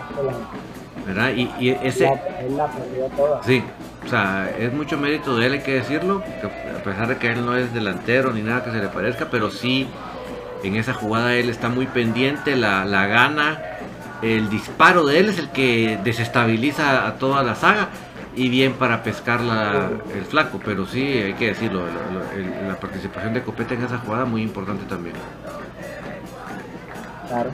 [1.04, 1.30] ¿verdad?
[1.34, 3.42] Y, y ese, él la perdió toda.
[3.42, 3.64] sí,
[4.06, 7.32] o sea, es mucho mérito de él, hay que decirlo, que a pesar de que
[7.32, 9.88] él no es delantero ni nada que se le parezca, pero sí,
[10.62, 13.60] en esa jugada él está muy pendiente, la, la gana,
[14.22, 17.88] el disparo de él es el que desestabiliza a toda la saga.
[18.38, 22.68] Y bien para pescar la- el flaco, pero sí hay que decirlo, lo- lo- el-
[22.68, 25.14] la participación de Copete en esa jugada muy importante también.
[27.28, 27.50] Claro.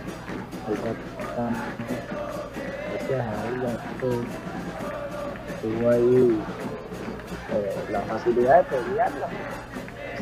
[5.63, 6.39] Tuvo ahí
[7.53, 9.29] eh, la facilidad de pelearla.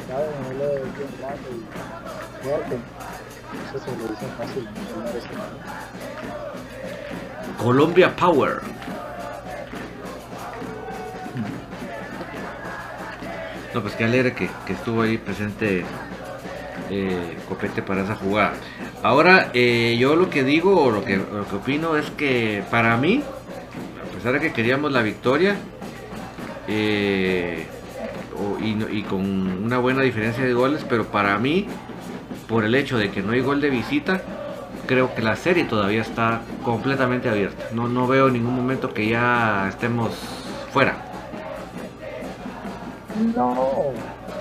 [0.07, 0.29] ¿Sabes?
[0.50, 2.76] Él es bien grande y fuerte.
[3.68, 4.68] Eso se lo hizo fácil.
[7.59, 8.61] Colombia Power.
[13.74, 15.85] No, pues qué alegre que, que estuvo ahí presente
[16.90, 18.55] eh, Copete para esa jugada.
[19.03, 23.22] Ahora, eh, yo lo que digo lo que, lo que opino es que para mí,
[24.22, 25.56] pesar que queríamos la victoria,
[26.68, 27.66] eh,
[28.61, 29.20] y, con
[29.64, 31.66] una buena diferencia de goles, pero para mí,
[32.46, 34.20] por el hecho de que no hay gol de visita,
[34.87, 37.64] creo que la serie todavía está completamente abierta.
[37.72, 40.11] No, no veo en ningún momento que ya estemos
[40.70, 40.96] fuera.
[43.35, 43.54] No,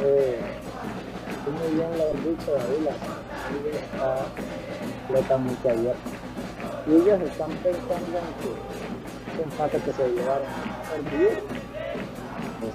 [0.01, 0.41] eh,
[1.47, 1.81] muy
[3.71, 4.25] está
[5.07, 6.09] completamente abierta.
[6.85, 8.88] Y están pensando en que
[9.39, 11.43] ese empate que se llevaron a perder,
[12.59, 12.73] pues,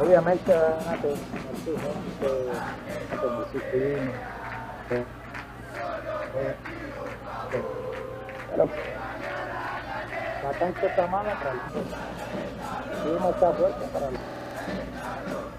[0.00, 1.16] obviamente van a tener
[1.64, 4.12] su gente, van a tener su clima,
[4.90, 5.04] eh,
[6.36, 6.54] eh,
[7.52, 7.62] eh,
[8.50, 8.68] pero
[10.58, 11.58] cancha está mala para el.
[13.02, 14.14] Si uno está fuerte para el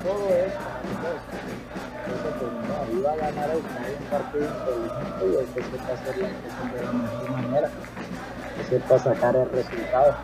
[0.03, 1.19] todo es para el
[2.05, 3.63] pues, no, va a ganar el un
[4.09, 4.49] partido
[5.21, 5.59] y el que
[5.91, 7.69] hacer las cosas de la mejor manera,
[8.63, 10.15] sepa sacar el resultado.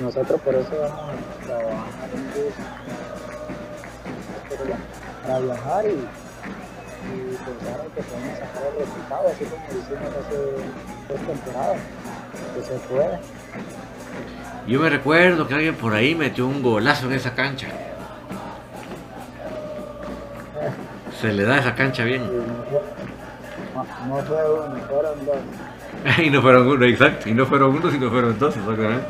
[0.00, 1.16] Nosotros por eso vamos a
[1.46, 2.54] trabajar en bus
[5.26, 5.92] para viajar y, y
[7.36, 10.36] pensar en que podemos sacar el resultado, así como lo hicimos hace
[11.08, 11.78] dos temporadas,
[12.54, 13.18] que se puede.
[14.66, 17.68] Yo me recuerdo que alguien por ahí metió un golazo en esa cancha.
[21.20, 22.26] Se le da esa cancha bien.
[22.26, 22.32] no
[22.64, 22.80] fue,
[23.74, 25.36] no, no fue uno, fueron dos.
[26.22, 27.28] y no fueron uno, exacto.
[27.28, 29.04] Y no fueron uno, sino fueron dos, exactamente.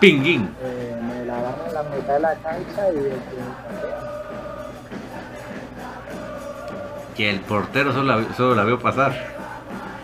[0.00, 0.48] Pinguín.
[0.62, 3.18] eh, me la dan en la mitad de la cancha y el que.
[7.16, 9.12] Que el portero solo la, solo la vio pasar.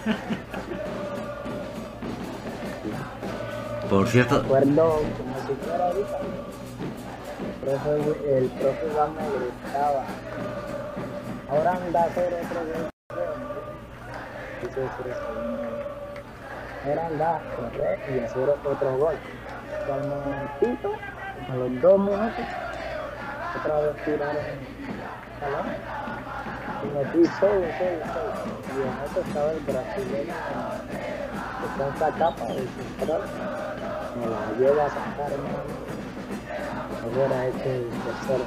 [3.90, 6.18] Por cierto, Recuerdo como si fuera ahorita.
[7.60, 10.04] El profe, me gritaba.
[11.50, 12.90] Ahora anda a hacer otro gol.
[14.62, 15.66] Dice ese segundo.
[16.86, 19.16] Ahora anda a correr y hacer otro gol.
[19.92, 20.92] Al momentito,
[21.50, 22.46] a los dos minutos,
[23.58, 24.58] otra vez tiraron el
[25.40, 25.66] balón.
[26.84, 27.60] Y metí solo.
[27.60, 27.66] Y
[28.80, 30.34] en eso estaba el brasileño
[31.58, 33.22] que en esta capa del central.
[34.16, 35.97] Me la lleva a sacar.
[37.08, 38.44] El tercero.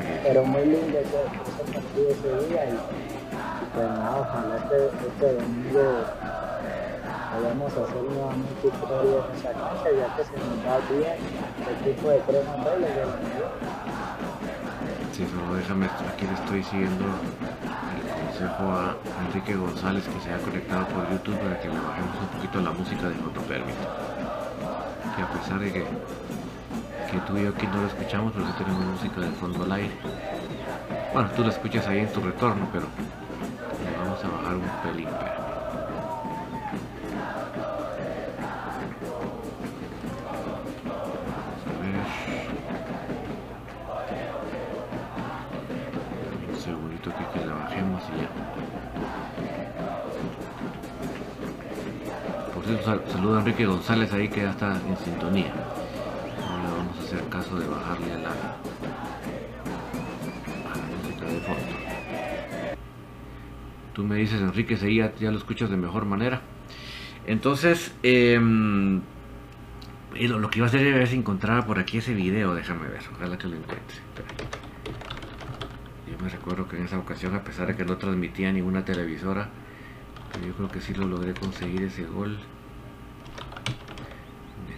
[0.00, 2.76] que- Pero muy lindo ese, ese partido ese día y, y
[3.74, 4.76] pues nada, ojalá este,
[5.08, 5.84] este domingo
[7.34, 11.18] podamos hacer nuevamente historia en esa cancha ya que se nos va bien
[11.68, 12.80] el equipo de del mundial.
[15.12, 20.38] Sí, solo déjame, aquí le estoy siguiendo el consejo a Enrique González que se ha
[20.38, 23.76] conectado por YouTube para que le bajemos un poquito la música de Fotopermit.
[25.16, 25.80] Que a pesar de que,
[27.10, 29.92] que tú y yo aquí no lo escuchamos, sí tenemos música de fondo al aire.
[31.12, 32.86] Bueno, tú la escuchas ahí en tu retorno, pero
[53.42, 55.52] Enrique González ahí que ya está en sintonía.
[56.38, 58.30] Vamos a hacer caso de bajarle a la,
[60.70, 62.76] a la música de fondo.
[63.94, 66.40] Tú me dices, Enrique, ahí ya, ya lo escuchas de mejor manera.
[67.26, 69.00] Entonces, em,
[70.14, 73.48] lo, que iba a hacer si encontraba por aquí ese video, déjame ver, ojalá que
[73.48, 73.96] lo encuentre.
[76.08, 79.48] Yo me recuerdo que en esa ocasión, a pesar de que no transmitía ninguna televisora,
[80.46, 82.38] yo creo que sí lo logré conseguir ese gol.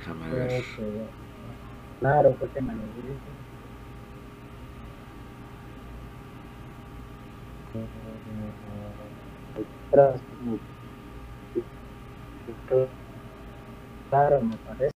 [0.05, 0.63] Déjame ver.
[1.99, 2.83] Claro, porque me lo
[14.11, 14.91] Claro, me parece.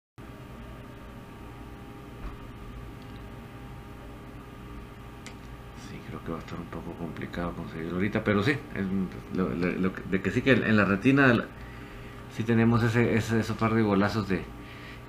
[5.88, 9.48] Sí, creo que va a estar un poco complicado conseguirlo ahorita, pero sí, es lo-
[9.50, 11.44] lo- lo que- de que sí que en la retina
[12.36, 14.42] sí tenemos ese, ese, esos par de golazos de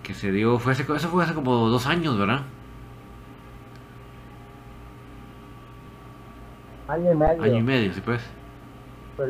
[0.03, 2.43] que se dio, fue hace, eso fue hace como dos años, ¿verdad?
[6.87, 7.43] Año y medio.
[7.43, 8.21] Año y medio, sí pues.
[9.17, 9.23] Sí,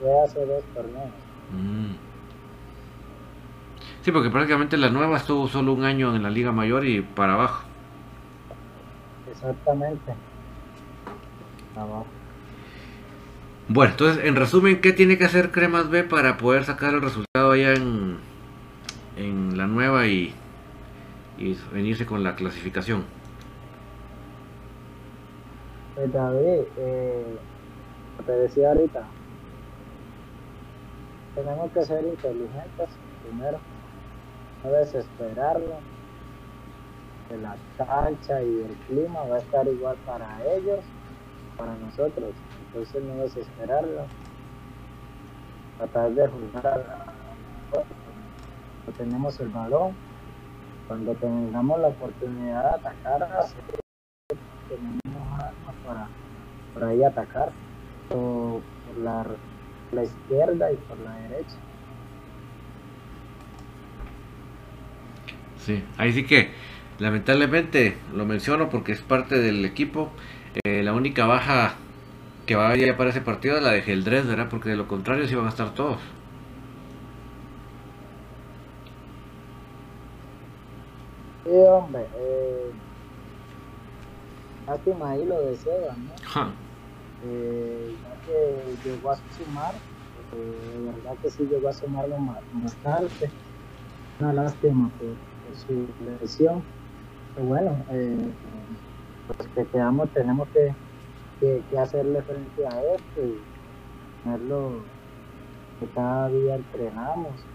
[0.00, 1.10] fue hace dos torneos.
[1.52, 1.92] Mm.
[4.02, 7.34] Sí, porque prácticamente la nueva estuvo solo un año en la Liga Mayor y para
[7.34, 7.64] abajo.
[9.30, 10.14] Exactamente.
[11.76, 12.06] Abajo.
[13.68, 17.52] Bueno, entonces, en resumen, ¿qué tiene que hacer Cremas B para poder sacar el resultado
[17.52, 18.16] allá en,
[19.18, 20.32] en la nueva y,
[21.36, 23.04] y venirse con la clasificación?
[25.94, 27.38] Pues David, eh,
[28.24, 29.04] te decía ahorita,
[31.34, 32.88] tenemos que ser inteligentes
[33.22, 33.58] primero,
[34.62, 35.80] no desesperarlo,
[37.28, 40.84] que la cancha y el clima va a estar igual para ellos,
[41.56, 44.06] para nosotros, entonces no desesperarlo,
[45.78, 47.08] tratar de jugar
[48.92, 49.96] tenemos el balón,
[50.86, 53.28] cuando tengamos la oportunidad de atacar,
[54.68, 55.00] tenemos
[55.40, 56.10] armas para
[56.72, 57.52] por ahí atacar
[58.08, 58.62] por
[58.96, 59.24] la,
[59.92, 61.56] la izquierda y por la derecha
[65.64, 66.50] Sí, ahí sí que
[66.98, 70.10] lamentablemente lo menciono porque es parte del equipo.
[70.64, 71.74] eh, la única baja
[72.46, 74.48] que va a haber para ese partido es la de Geldres, ¿verdad?
[74.50, 75.98] Porque de lo contrario sí van a estar todos.
[81.44, 82.72] sí hombre eh,
[85.02, 86.14] ahí lo de Seba ¿no?
[87.20, 89.80] Eh, ya que llegó a sumar
[90.32, 93.34] eh, de verdad que sí llegó a sumarlo ma- bastante.
[94.20, 96.66] Una lástima por, por su lesión.
[97.34, 98.36] Pero bueno eh,
[99.26, 100.76] pues que quedamos tenemos que,
[101.40, 103.46] que, que hacerle frente a esto y
[104.22, 104.90] tenerlo
[105.80, 107.48] que cada día entrenamos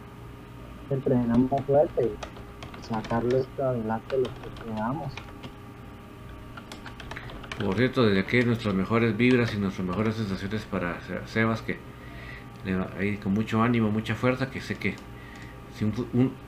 [0.89, 5.21] entrenamos fuerte y sacarlo esto adelante lo que podamos
[7.59, 11.77] Por cierto, desde aquí nuestras mejores vibras y nuestras mejores sensaciones para Se- Sebas, que
[12.65, 14.95] le ahí con mucho ánimo, mucha fuerza, que sé que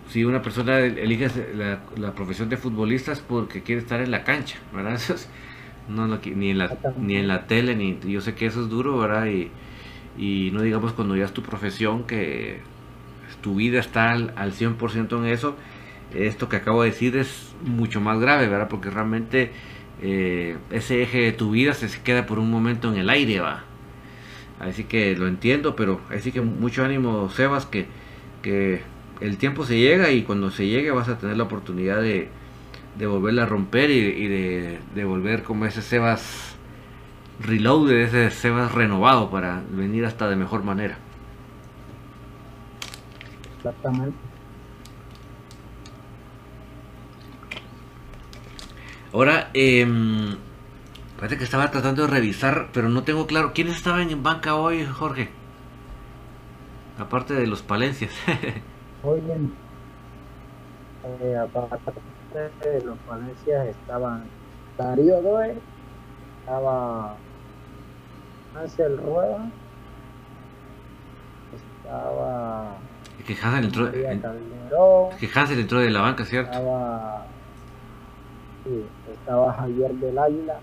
[0.09, 4.57] si, una persona elige la, profesión de futbolista es porque quiere estar en la cancha,
[4.73, 4.95] ¿verdad?
[5.09, 5.29] Es-
[5.89, 8.69] No, no, ni en la, ni en la tele, ni yo sé que eso es
[8.69, 9.27] duro, ¿verdad?
[9.27, 9.51] Y,
[10.17, 12.61] y no digamos cuando ya es tu profesión, que
[13.41, 15.55] tu vida está al, al 100% en eso,
[16.13, 18.67] esto que acabo de decir es mucho más grave, ¿verdad?
[18.69, 19.51] Porque realmente
[20.01, 23.63] eh, ese eje de tu vida se queda por un momento en el aire, va.
[24.59, 27.87] Así que lo entiendo, pero así que mucho ánimo, Sebas, que,
[28.41, 28.81] que
[29.19, 32.29] el tiempo se llega y cuando se llegue vas a tener la oportunidad de,
[32.97, 36.55] de volverla a romper y, de, de, volver como ese Sebas
[37.41, 40.97] reloaded, ese Sebas renovado para venir hasta de mejor manera.
[43.57, 44.34] Exactamente.
[49.15, 49.87] Ahora, eh,
[51.17, 53.53] parece que estaba tratando de revisar, pero no tengo claro.
[53.53, 55.29] ¿Quiénes estaban en banca hoy, Jorge?
[56.99, 58.11] Aparte de los Palencias.
[59.05, 59.53] En,
[61.21, 61.91] eh, aparte
[62.63, 64.23] de los Palencias estaban
[64.77, 65.55] Darío Doe,
[66.41, 67.15] estaba
[68.59, 69.47] Ansel Rueda,
[71.83, 72.73] estaba
[73.19, 74.23] Es que Hansel entró, en-
[75.11, 76.51] es que Hansel entró de la banca, ¿cierto?
[76.51, 77.27] estaba,
[78.65, 80.59] sí, estaba Javier del Águila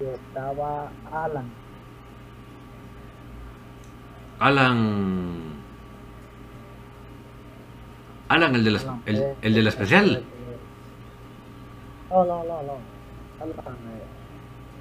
[0.00, 1.44] y estaba Alan.
[4.40, 5.54] Alan.
[8.28, 10.24] Alan, el de la, Alan el, el de la especial.
[12.10, 12.76] No, no, no, no.
[13.40, 13.76] Alan,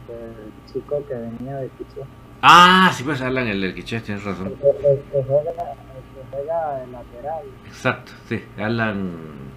[0.10, 2.02] eh, el chico que venía de Quiché.
[2.42, 4.54] Ah, sí, pues Alan, el del Quiché, tienes razón.
[4.56, 7.44] que, el que juega, el que juega de lateral.
[7.68, 9.54] Exacto, sí, Alan.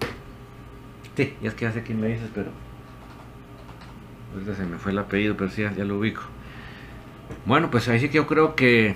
[1.17, 2.51] Sí, ya es que hace quién me dices, pero.
[4.33, 6.21] Ahorita se me fue el apellido, pero sí, ya, ya lo ubico.
[7.47, 8.95] Bueno, pues ahí sí que yo creo que.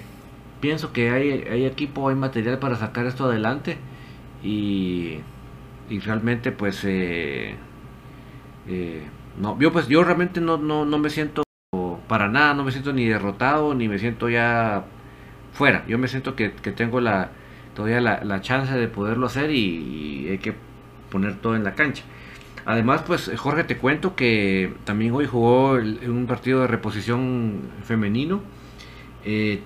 [0.62, 3.78] Pienso que hay, hay equipo, hay material para sacar esto adelante.
[4.44, 5.20] Y.
[5.90, 6.84] Y realmente, pues.
[6.86, 7.56] Eh,
[8.68, 9.04] eh,
[9.40, 11.42] no, yo, pues yo realmente no, no, no me siento
[12.08, 14.86] para nada, no me siento ni derrotado, ni me siento ya
[15.54, 15.86] fuera.
[15.88, 17.32] Yo me siento que, que tengo la,
[17.76, 20.54] todavía la, la chance de poderlo hacer y hay que
[21.12, 22.04] poner todo en la cancha.
[22.66, 27.62] Además, pues Jorge, te cuento que también hoy jugó el- en un partido de reposición
[27.84, 28.42] femenino.
[29.26, 29.62] Eh,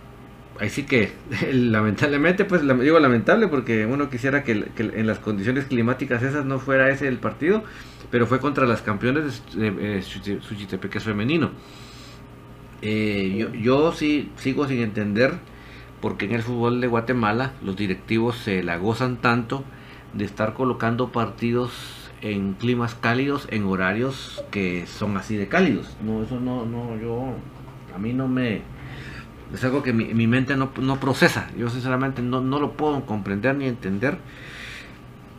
[0.60, 1.12] así que
[1.54, 6.90] lamentablemente, pues digo lamentable porque uno quisiera que, en las condiciones climáticas esas no fuera
[6.90, 7.64] ese el partido,
[8.12, 11.52] pero fue contra las campeones de, de, eh, Suchi- Suchitepeques femenino.
[12.82, 15.34] Eh, yo, yo sí sigo sin entender
[16.02, 19.64] por qué en el fútbol de Guatemala los directivos se la gozan tanto
[20.16, 21.72] de estar colocando partidos
[22.22, 25.96] en climas cálidos, en horarios que son así de cálidos.
[26.04, 27.34] No, eso no, no, yo,
[27.94, 28.62] a mí no me,
[29.54, 31.50] es algo que mi, mi mente no, no procesa.
[31.58, 34.18] Yo sinceramente no, no lo puedo comprender ni entender.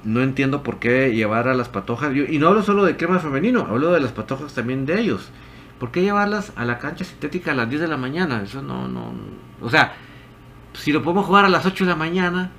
[0.04, 3.18] No entiendo por qué llevar a las patojas, yo- y no hablo solo de crema
[3.18, 5.30] femenino, hablo de las patojas también de ellos.
[5.80, 8.40] ¿Por qué llevarlas a la cancha sintética a las 10 de la mañana?
[8.42, 9.12] Eso no, no,
[9.60, 9.94] o sea,
[10.74, 12.52] si lo podemos jugar a las 8 de la mañana,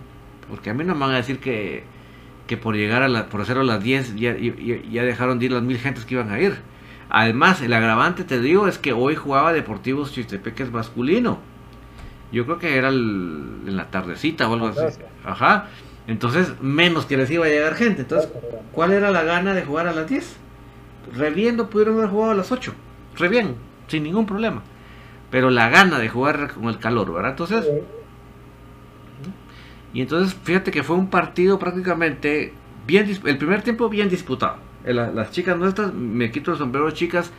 [0.49, 1.83] porque a mí no me van a decir que,
[2.47, 4.53] que por llegar a la, por hacerlo a las 10 ya, ya,
[4.89, 6.55] ya dejaron de ir las mil gentes que iban a ir.
[7.09, 11.39] Además, el agravante, te digo, es que hoy jugaba Deportivos Chistepeques masculino.
[12.31, 14.99] Yo creo que era el- en la tardecita o algo así.
[15.25, 15.67] Ajá.
[16.07, 18.01] Entonces, menos que les iba a llegar gente.
[18.01, 18.29] Entonces,
[18.71, 20.35] ¿cuál era la gana de jugar a las 10?
[21.15, 22.73] Re bien lo pudieron haber jugado a las 8.
[23.17, 23.55] Re bien,
[23.87, 24.61] sin ningún problema.
[25.31, 27.31] Pero la gana de jugar con el calor, ¿verdad?
[27.31, 27.65] Entonces,
[29.97, 32.53] y entonces fíjate que fue un partido prácticamente
[32.85, 34.57] bien el primer tiempo bien disputado.
[34.85, 37.31] Eh, la- Las chicas nuestras, me quito el sombrero chicas,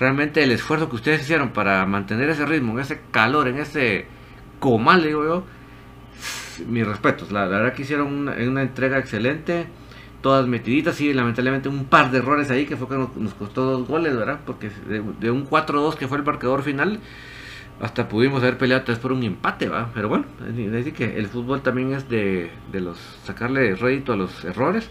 [0.00, 4.06] realmente el esfuerzo que ustedes hicieron para mantener ese ritmo, en ese calor, en ese
[4.60, 5.44] comal, digo yo,
[6.66, 7.32] mis respetos.
[7.32, 9.66] La, verdad que hicieron una, entrega excelente,
[10.22, 13.62] todas metiditas, y lamentablemente un par de errores ahí que fue que nos, nos costó
[13.64, 14.40] dos goles, ¿verdad?
[14.46, 16.98] Porque de, de un 4-2 que fue el marcador final,
[17.80, 19.90] hasta pudimos haber peleado tres por un empate, ¿va?
[19.94, 24.44] Pero bueno, decir que el fútbol también es de, de los sacarle rédito a los
[24.44, 24.88] errores.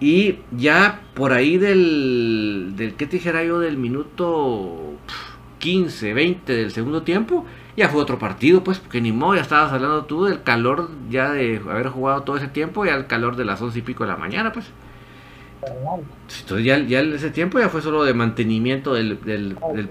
[0.00, 3.58] Y ya por ahí del, del ¿qué te dijera yo?
[3.58, 5.18] Del minuto pf,
[5.58, 7.44] 15, 20 del segundo tiempo,
[7.76, 11.32] ya fue otro partido, pues, porque ni modo, ya estabas hablando tú del calor ya
[11.32, 14.10] de haber jugado todo ese tiempo, ya el calor de las once y pico de
[14.10, 14.66] la mañana, pues.
[16.42, 19.84] Entonces ya, ya ese tiempo ya fue solo de mantenimiento del, del- del- Aunque,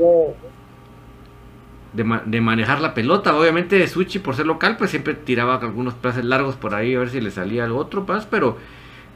[1.94, 3.36] de, de manejar la pelota.
[3.36, 7.10] Obviamente Suchi por ser local pues siempre tiraba algunos pases largos por ahí a ver
[7.10, 8.58] si le salía al otro pas, pero,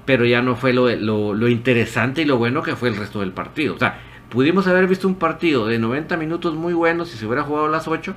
[0.05, 3.31] pero ya no fue lo, lo, interesante y lo bueno que fue el resto del
[3.31, 3.75] partido.
[3.75, 3.99] O sea,
[4.29, 7.69] pudimos haber visto un partido de 90 minutos muy bueno si se hubiera jugado a
[7.69, 8.15] las 8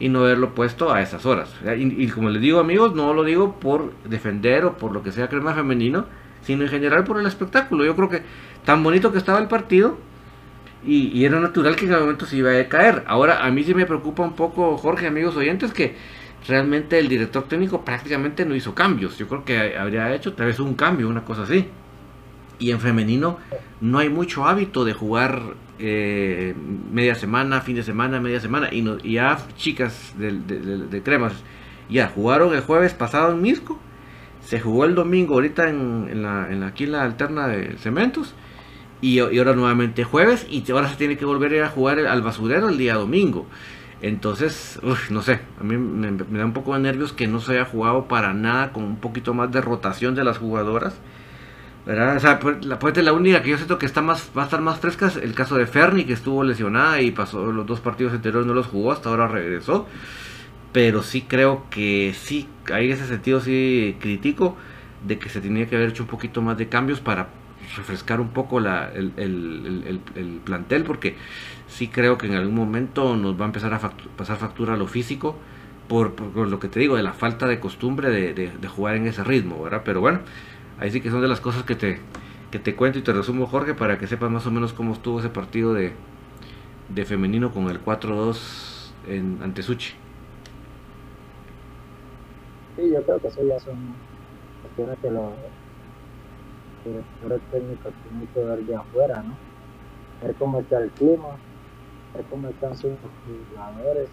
[0.00, 1.54] y no haberlo puesto a esas horas.
[1.76, 5.10] Y, y como les digo amigos, no lo digo por defender o por lo que
[5.10, 6.06] sea crema femenino,
[6.42, 7.84] sino en general por el espectáculo.
[7.84, 8.22] Yo creo que
[8.64, 9.98] tan bonito que estaba el partido,
[10.86, 13.04] y, era natural que en algún momento se iba a caer.
[13.06, 15.96] Ahora, a mí sí me preocupa un poco, Jorge, amigos oyentes, que
[16.46, 19.18] realmente el director técnico prácticamente no hizo cambios.
[19.18, 21.66] Yo creo que habría hecho tal vez un cambio, una cosa así.
[22.60, 23.38] Y en femenino
[23.80, 25.42] no hay mucho hábito de jugar
[25.78, 26.54] eh,
[26.92, 28.68] media semana, fin de semana, media semana.
[28.72, 31.32] Y, no, ya chicas de, cremas
[31.90, 33.78] ya jugaron el jueves pasado en Misco.
[34.40, 38.34] Se jugó el domingo ahorita en, la, en aquí en la alterna de cementos.
[39.00, 40.46] Y, ahora nuevamente jueves.
[40.50, 43.46] Y ahora se tiene que volver a, jugar al basurero el día domingo.
[44.00, 44.80] Entonces,
[45.10, 48.06] no sé, a mí me, da un poco de nervios que no se haya jugado
[48.06, 51.00] para nada con un poquito más de rotación de las jugadoras.
[51.84, 54.78] pues, la, pues, la única que yo siento que está más, va a estar más
[54.78, 58.46] fresca es el caso de Ferni, que estuvo lesionada y pasó los dos partidos anteriores,
[58.46, 59.86] no los jugó, hasta ahora regresó.
[60.72, 64.56] Pero sí creo que sí, hay en ese sentido sí crítico
[65.06, 67.28] de que se tenía que haber hecho un poquito más de cambios para
[67.76, 71.16] refrescar un poco la, el, el, el, plantel, porque
[71.66, 73.80] sí creo que en algún momento nos va a empezar a
[74.16, 75.36] pasar factura a lo físico.
[75.88, 79.06] Por, por, lo que te digo, de la falta de costumbre de, de, jugar en
[79.06, 79.80] ese ritmo, ¿verdad?
[79.86, 80.20] Pero bueno,
[80.78, 81.98] ahí sí que son de las cosas que te,
[82.50, 85.18] que te cuento y te resumo, Jorge, para que sepas más o menos cómo estuvo
[85.18, 85.94] ese partido de,
[86.90, 89.94] de femenino con el 4-2 en ante Suchi.
[92.76, 93.94] Sí, yo creo que eso ya son
[94.62, 95.10] cuestiones que
[96.88, 99.34] directores técnicos tienen que ver de afuera, ¿no?
[100.22, 101.28] Ver cómo está el clima,
[102.14, 102.92] ver cómo están sus
[103.50, 104.08] jugadores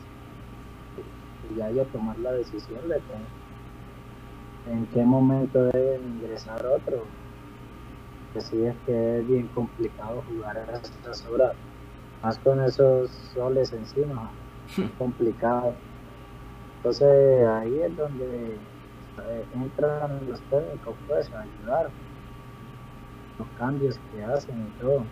[1.50, 7.04] y ya yo tomar la decisión de que en qué momento deben ingresar otro.
[8.34, 11.54] Que si es que es bien complicado jugar a estas horas,
[12.22, 14.30] más con esos soles encima,
[14.78, 15.74] es complicado.
[16.78, 18.58] Entonces ahí es donde
[19.28, 21.90] eh, entran los técnicos pues a ayudar
[23.40, 25.04] los cambios que hacen y todo.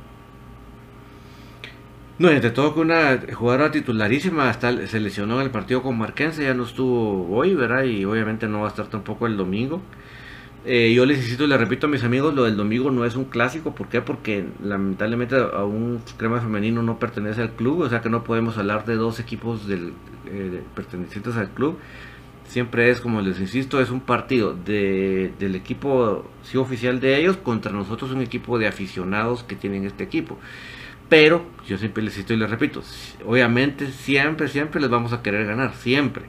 [2.19, 6.43] No, y todo que una jugadora titularísima hasta se lesionó en el partido con Marquense,
[6.43, 7.83] ya no estuvo hoy, ¿verdad?
[7.83, 9.81] Y obviamente no va a estar tampoco el domingo.
[10.65, 13.15] Eh, yo les insisto y les repito a mis amigos, lo del domingo no es
[13.17, 14.01] un clásico, ¿por qué?
[14.01, 18.57] Porque lamentablemente a un crema femenino no pertenece al club, o sea que no podemos
[18.57, 19.93] hablar de dos equipos del,
[20.27, 21.77] eh, pertenecientes al club.
[22.53, 27.35] Siempre es, como les insisto, es un partido de, del equipo sí, oficial de ellos
[27.37, 30.37] contra nosotros un equipo de aficionados que tienen este equipo.
[31.09, 32.83] Pero, yo siempre les insisto y les repito,
[33.25, 36.25] obviamente siempre, siempre les vamos a querer ganar, siempre.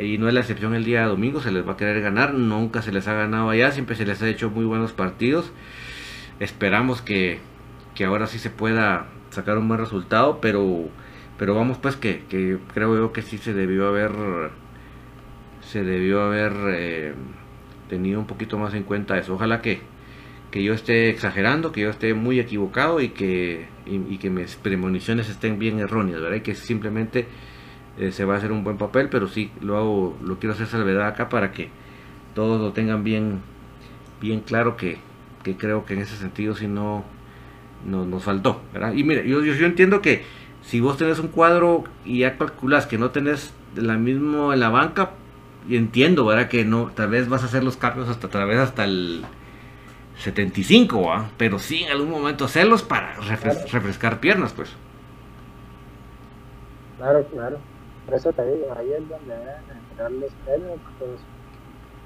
[0.00, 2.80] Y no es la excepción el día domingo, se les va a querer ganar, nunca
[2.80, 5.52] se les ha ganado allá, siempre se les ha hecho muy buenos partidos.
[6.40, 7.40] Esperamos que,
[7.94, 10.88] que ahora sí se pueda sacar un buen resultado, pero,
[11.36, 14.12] pero vamos pues que, que creo yo que sí se debió haber
[15.62, 17.14] se debió haber eh,
[17.88, 19.34] tenido un poquito más en cuenta eso.
[19.34, 19.80] Ojalá que,
[20.50, 25.28] que yo esté exagerando, que yo esté muy equivocado y que, y, que mis premoniciones
[25.28, 26.36] estén bien erróneas, ¿verdad?
[26.36, 27.26] Y que simplemente
[27.98, 30.66] eh, se va a hacer un buen papel, pero sí lo hago, lo quiero hacer
[30.66, 31.68] salvedad acá para que
[32.34, 33.40] todos lo tengan bien,
[34.20, 34.98] bien claro que,
[35.42, 37.04] que creo que en ese sentido si no,
[37.86, 38.94] no nos faltó, ¿verdad?
[38.94, 40.24] Y mira, yo, yo, yo entiendo que
[40.62, 44.68] si vos tenés un cuadro y ya calculas que no tenés la mismo en la
[44.68, 45.10] banca,
[45.68, 46.48] y entiendo, ¿verdad?
[46.48, 49.24] Que no, tal vez vas a hacer los cambios hasta tal vez hasta el
[50.16, 51.32] 75, ¿verdad?
[51.36, 54.78] Pero sí en algún momento hacerlos para refrescar piernas, pues.
[56.96, 57.58] Claro, claro.
[58.04, 61.28] Por eso te digo, ahí es donde deben entrar los técnicos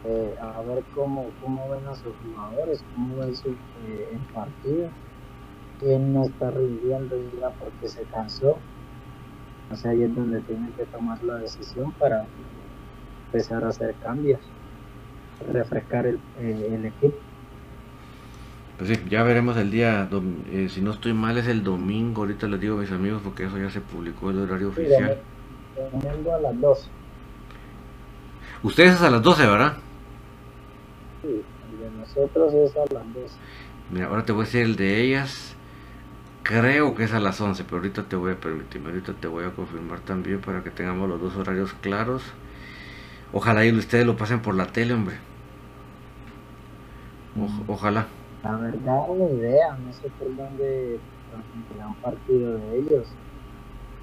[0.05, 4.97] eh, a ver cómo, cómo ven a sus jugadores, cómo ven su eh, partido,
[5.79, 8.65] quién no está rindiendo ya porque se cansó.
[9.69, 12.31] O sea, ahí es donde tienen que tomar la decisión para
[13.27, 14.41] empezar a hacer cambios,
[15.53, 17.17] refrescar el, eh, el equipo.
[18.79, 20.09] Pues sí, ya veremos el día,
[20.51, 23.45] eh, si no estoy mal es el domingo, ahorita les digo a mis amigos porque
[23.45, 25.19] eso ya se publicó el horario oficial.
[25.93, 26.89] Domingo a las 12.
[28.63, 29.77] Ustedes es a las 12, ¿verdad?
[31.23, 33.35] Sí, el de nosotros es a las 12.
[33.91, 35.55] Mira, ahora te voy a decir el de ellas.
[36.43, 39.45] Creo que es a las 11, pero ahorita te voy a permitir, ahorita te voy
[39.45, 42.23] a confirmar también para que tengamos los dos horarios claros.
[43.33, 45.17] Ojalá y ustedes lo pasen por la tele, hombre.
[47.67, 48.07] ojalá.
[48.43, 50.99] La verdad, una idea, no sé por dónde
[51.31, 53.07] transmitirán partido de ellos.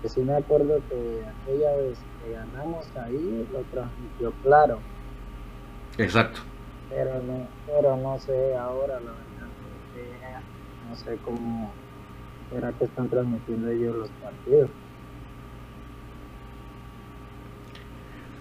[0.01, 4.79] Que sí me acuerdo que aquella vez que ganamos ahí, lo transmitió claro.
[5.97, 6.41] Exacto.
[6.89, 9.23] Pero no, pero no sé ahora, la verdad.
[10.89, 11.71] No sé cómo
[12.51, 14.69] será que están transmitiendo ellos los partidos.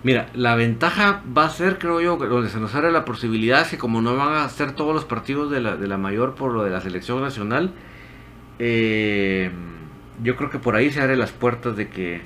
[0.04, 3.78] Mira, la ventaja va a ser, creo yo, donde se nos abre la posibilidad que
[3.78, 6.64] como no van a hacer todos los partidos de la, de la mayor por lo
[6.64, 7.72] de la selección nacional,
[8.58, 9.50] eh,
[10.22, 12.22] yo creo que por ahí se abren las puertas de que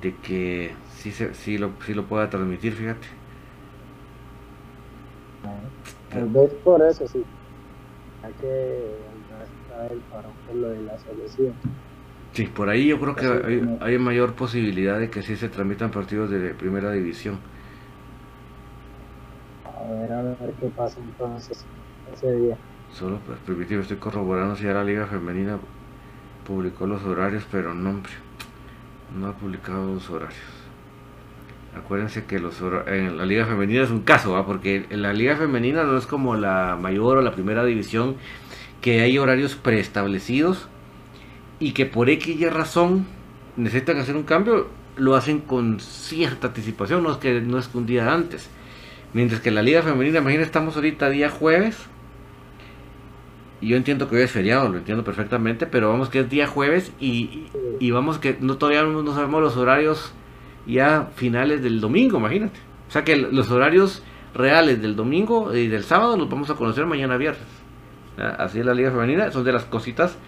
[0.00, 3.06] de que sí, se, lo, sí lo pueda transmitir, fíjate.
[6.10, 7.24] Tal vez por eso sí.
[8.22, 8.96] Hay que
[9.90, 11.54] el para por lo de la selección.
[12.36, 15.90] Sí, por ahí yo creo que hay, hay, mayor posibilidad de que sí se transmitan
[15.90, 17.38] partidos de primera división.
[19.64, 21.64] A ver, a ver qué pasa entonces
[22.12, 22.58] ese día.
[22.92, 25.58] Solo pues, primitivo, estoy corroborando si ya la Liga Femenina
[26.46, 28.02] publicó los horarios, pero no,
[29.18, 30.36] no ha publicado los horarios.
[31.74, 35.84] Acuérdense que los en la Liga Femenina es un caso, porque en la Liga Femenina
[35.84, 38.16] no es como la mayor o la primera división,
[38.82, 40.68] que hay horarios preestablecidos
[41.58, 43.06] y que por X razón
[43.56, 47.86] necesitan hacer un cambio, lo hacen con cierta anticipación, no es que no es un
[47.86, 48.50] día antes.
[49.12, 51.86] Mientras que la Liga Femenina, imagínense, estamos ahorita día jueves.
[53.60, 56.46] Y yo entiendo que hoy es feriado, lo entiendo perfectamente, pero vamos que es día
[56.46, 57.46] jueves y,
[57.80, 60.12] y vamos que no todavía no sabemos los horarios
[60.66, 62.58] ya finales del domingo, imagínate.
[62.88, 64.02] O sea que los horarios
[64.34, 67.46] reales del domingo y del sábado los vamos a conocer mañana viernes.
[68.18, 70.18] Así es la Liga Femenina, son de las cositas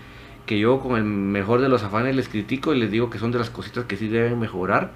[0.48, 3.30] que yo con el mejor de los afanes les critico y les digo que son
[3.30, 4.90] de las cositas que sí deben mejorar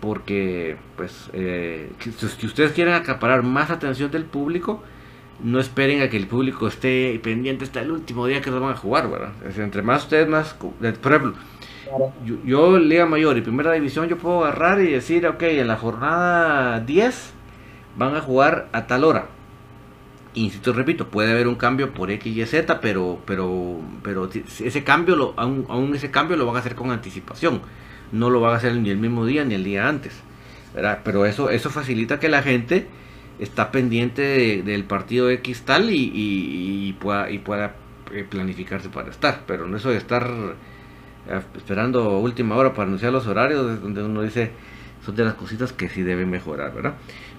[0.00, 4.82] porque pues eh, si ustedes quieren acaparar más atención del público
[5.42, 8.72] no esperen a que el público esté pendiente hasta el último día que lo van
[8.72, 11.34] a jugar verdad entre más ustedes más por ejemplo
[12.24, 15.76] yo, yo, Liga Mayor y Primera División yo puedo agarrar y decir ok en la
[15.76, 17.32] jornada 10
[17.98, 19.26] van a jugar a tal hora
[20.34, 25.14] insisto repito puede haber un cambio por X y Z pero pero pero ese cambio
[25.16, 27.60] lo aún, ese cambio lo van a hacer con anticipación
[28.12, 30.12] no lo van a hacer ni el mismo día ni el día antes.
[31.04, 32.86] Pero eso, eso facilita que la gente
[33.38, 37.74] está pendiente del partido X tal y, pueda, y pueda
[38.12, 39.42] eh, planificarse para estar.
[39.46, 40.30] Pero no eso de estar
[41.28, 44.52] eh, esperando última hora para anunciar los horarios, donde uno dice,
[45.04, 46.94] son de las cositas que sí deben mejorar, ¿verdad?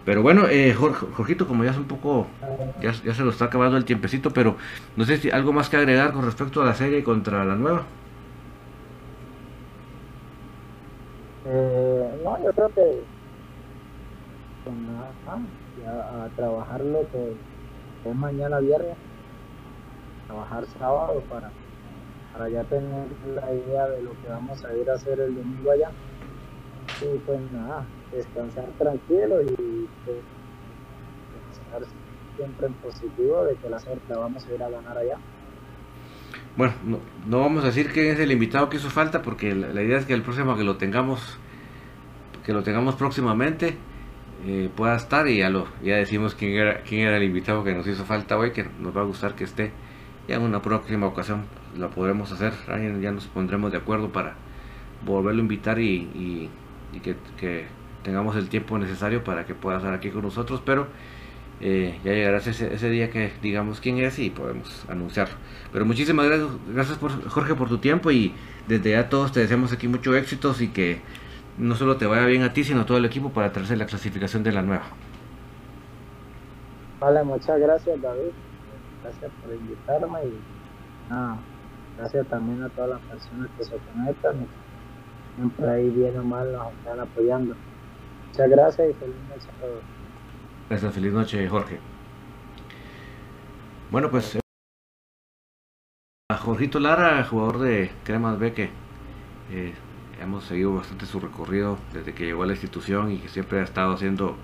[0.05, 2.27] Pero bueno, eh, Jorgito, como ya es un poco,
[2.81, 4.57] ya, ya se lo está acabando el tiempecito, pero
[4.97, 7.83] no sé si algo más que agregar con respecto a la serie contra la nueva.
[11.45, 13.03] Eh, no, yo creo que
[14.65, 14.75] con
[15.83, 17.35] ya a trabajarlo que,
[18.09, 18.97] es mañana viernes,
[20.27, 21.49] trabajar sábado para,
[22.33, 25.71] para ya tener la idea de lo que vamos a ir a hacer el domingo
[25.71, 25.91] allá.
[27.01, 27.85] Y pues nada,
[28.15, 30.17] descansar tranquilo y pues,
[31.51, 31.81] estar
[32.37, 35.17] siempre en positivo de que la suerte vamos a ir a ganar allá.
[36.55, 36.73] Bueno,
[37.27, 40.05] no, vamos a decir quién es el invitado que hizo falta porque la, idea es
[40.05, 41.39] que el próximo que lo tengamos
[42.45, 43.77] que lo tengamos próximamente
[44.45, 47.73] eh, pueda estar y ya lo ya decimos quién era quién era el invitado que
[47.73, 49.71] nos hizo falta hoy que nos va a gustar que esté
[50.27, 51.45] ya en una próxima ocasión
[51.75, 52.53] lo podremos hacer
[53.01, 54.35] ya nos pondremos de acuerdo para
[55.05, 56.49] volverlo a invitar y,
[57.01, 57.65] que, que,
[58.03, 60.87] tengamos el tiempo necesario para que pueda estar aquí con nosotros pero
[61.65, 65.35] eh, ya llegará ese, ese, día que digamos quién es y podemos anunciarlo.
[65.71, 68.33] Pero muchísimas gracias, gracias por, Jorge por tu tiempo y
[68.67, 70.99] desde ya todos te deseamos aquí mucho éxitos y que
[71.57, 73.85] no solo te vaya bien a ti, sino a todo el equipo para traerse la
[73.85, 74.83] clasificación de la nueva.
[76.99, 78.31] Vale, muchas gracias David,
[79.01, 80.39] gracias por invitarme y
[81.97, 84.47] gracias también a todas las personas que se conectan
[85.35, 87.55] siempre ahí bien o mal nos están apoyando.
[88.33, 89.83] Muchas gracias y feliz noche a todos.
[90.67, 91.77] Gracias, feliz noche, Jorge.
[93.91, 94.39] Bueno, pues
[96.31, 98.71] a Jorgito Lara, jugador de Cremas Beque,
[99.51, 99.73] eh,
[100.19, 103.63] hemos seguido bastante su recorrido desde que llegó a la institución y que siempre ha
[103.63, 104.35] estado haciendo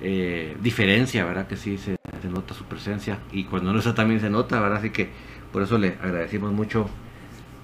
[0.00, 1.48] eh, diferencia, ¿verdad?
[1.48, 1.96] Que sí se,
[2.30, 4.78] nota su presencia y cuando no está también se nota, ¿verdad?
[4.78, 5.10] Así que
[5.52, 6.88] por eso le agradecemos mucho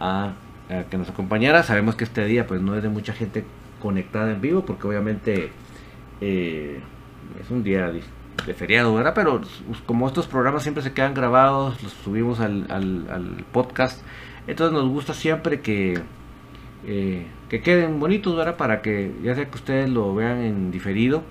[0.01, 0.33] a,
[0.91, 1.63] que nos acompañara.
[1.63, 3.45] Sabemos que este día pues no es de mucha gente
[3.81, 5.51] conectada en vivo porque obviamente...
[6.21, 6.81] Eh,
[7.39, 7.93] es un día
[8.47, 9.13] de feriado, ¿verdad?
[9.15, 9.41] Pero
[9.87, 14.03] como estos programas siempre se quedan grabados, los subimos al, al, podcast,
[14.47, 16.01] entonces nos gusta siempre que,
[16.87, 18.57] eh, que queden bonitos, ¿verdad?
[18.57, 21.23] Para que ya sea que ustedes lo vean en diferido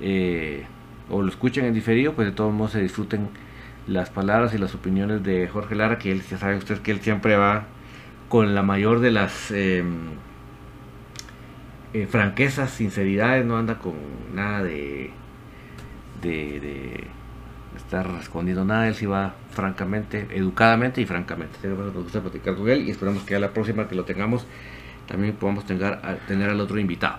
[0.00, 0.64] eh,
[1.10, 3.28] o lo escuchen en diferido, pues de todos modos se disfruten
[3.86, 7.00] las palabras y las opiniones de Jorge Lara, que él, ya saben ustedes que él
[7.00, 7.66] siempre va
[8.28, 9.50] con la mayor de las...
[9.50, 10.12] Em,
[11.94, 13.94] eh, franquezas, sinceridades, no anda con
[14.34, 15.10] nada de
[16.28, 17.04] de,
[17.76, 21.58] estar escondiendo nada, él sí va francamente, educadamente y francamente.
[21.68, 24.46] Nos gusta platicar con él y esperamos que a la próxima que lo tengamos
[25.06, 27.18] también podamos tener, al otro invitado.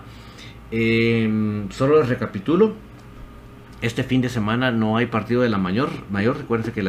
[0.70, 2.74] Em, solo les recapitulo.
[3.82, 5.90] Este fin de semana no hay partido de la mayor.
[6.10, 6.82] Mayor, recuerden que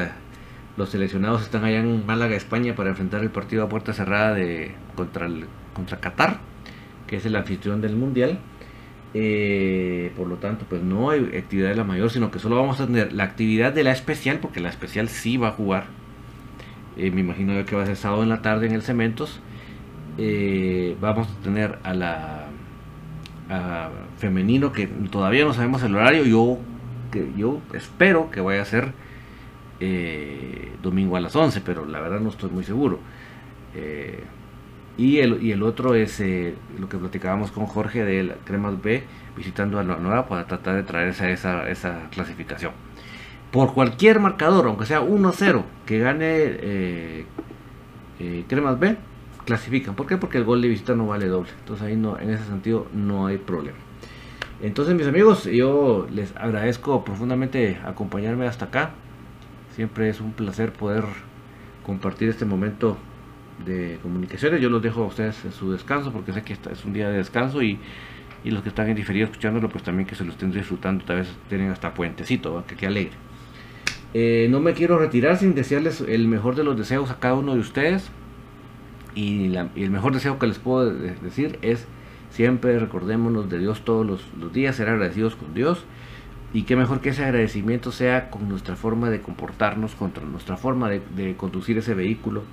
[0.78, 4.74] los seleccionados están allá en Málaga, España, para enfrentar el partido a puerta cerrada de,
[4.96, 6.40] contra, el, contra Qatar,
[7.08, 8.40] que es el anfitrión del Mundial.
[9.14, 12.80] Eh, por lo tanto, pues no hay actividad de la mayor, sino que solo vamos
[12.80, 15.86] a tener la actividad de la especial, porque la especial sí va a jugar.
[16.98, 19.40] Eh, me imagino que va a ser sábado en la tarde en el Cementos.
[20.18, 22.44] Eh, vamos a tener a la
[24.18, 26.26] femenino que todavía no sabemos el horario.
[26.26, 26.60] Yo,
[27.12, 28.92] que, yo espero que vaya a ser
[30.84, 33.00] domingo a las 11, pero la verdad no estoy muy seguro.
[34.98, 39.04] Y el, otro es eh, lo que platicábamos con Jorge de la Cremas B,
[39.36, 42.72] visitando a la nueva para tratar de traer esa, esa, esa clasificación.
[43.52, 47.26] Por cualquier marcador, aunque sea 1-0, que gane eh,
[48.20, 48.98] eh, Cremas B,
[49.46, 49.94] clasifican.
[49.94, 50.18] ¿Por qué?
[50.18, 51.52] Porque el gol de visita no vale doble.
[51.60, 53.78] Entonces ahí no, en ese sentido no hay problema.
[54.62, 58.92] Entonces mis amigos, yo les agradezco profundamente acompañarme hasta acá.
[59.76, 61.04] Siempre es un placer poder
[61.86, 62.98] compartir este momento
[63.66, 64.62] de comunicaciones.
[64.62, 67.18] Yo los dejo a ustedes en su descanso porque sé que es un día de
[67.18, 67.80] descanso y,
[68.44, 71.04] y los que están en diferido escuchándolo, pues también que se lo estén disfrutando.
[71.06, 73.14] Tal vez tienen hasta puentecito, que qué alegre.
[74.14, 77.54] Eh, no me quiero retirar sin desearles el mejor de los deseos a cada uno
[77.54, 78.10] de ustedes.
[79.16, 81.88] Y, el mejor deseo que les puedo decir es
[82.30, 85.84] siempre recordémonos de Dios todos los, días, ser agradecidos con Dios.
[86.54, 90.90] Y qué mejor que ese agradecimiento sea con nuestra forma de comportarnos, contra nuestra forma
[90.90, 92.44] de conducir ese vehículo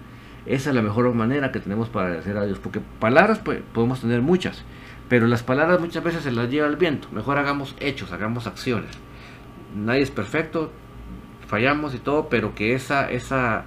[0.47, 4.01] esa es la mejor manera que tenemos para agradecer a Dios, porque palabras pues, podemos
[4.01, 4.65] tener muchas,
[5.09, 7.09] pero las palabras muchas veces se las lleva el viento.
[7.13, 8.91] Mejor hagamos hechos, hagamos acciones.
[9.77, 10.71] Nadie es perfecto,
[11.47, 13.65] fallamos y todo, pero que esa, esa,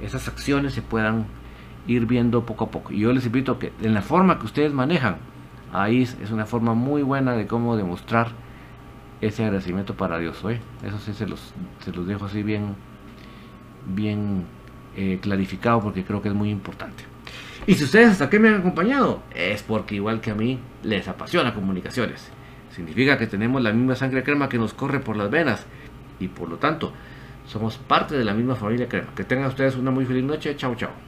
[0.00, 1.26] esas acciones se puedan
[1.86, 2.92] ir viendo poco a poco.
[2.92, 5.16] Y yo les invito que en la forma que ustedes manejan,
[5.72, 8.28] ahí es una forma muy buena de cómo demostrar
[9.20, 10.42] ese agradecimiento para Dios.
[10.82, 12.76] Eso sí se los, se los dejo así bien,
[13.86, 14.44] bien
[15.00, 17.04] eh, clarificado porque creo que es muy importante.
[17.68, 21.06] Y si ustedes hasta aquí me han acompañado, es porque igual que a mí les
[21.06, 22.30] apasiona comunicaciones.
[22.74, 25.66] Significa que tenemos la misma sangre crema que nos corre por las venas
[26.18, 26.92] y por lo tanto
[27.46, 29.14] somos parte de la misma familia crema.
[29.14, 30.56] Que tengan ustedes una muy feliz noche.
[30.56, 31.07] Chao, chao.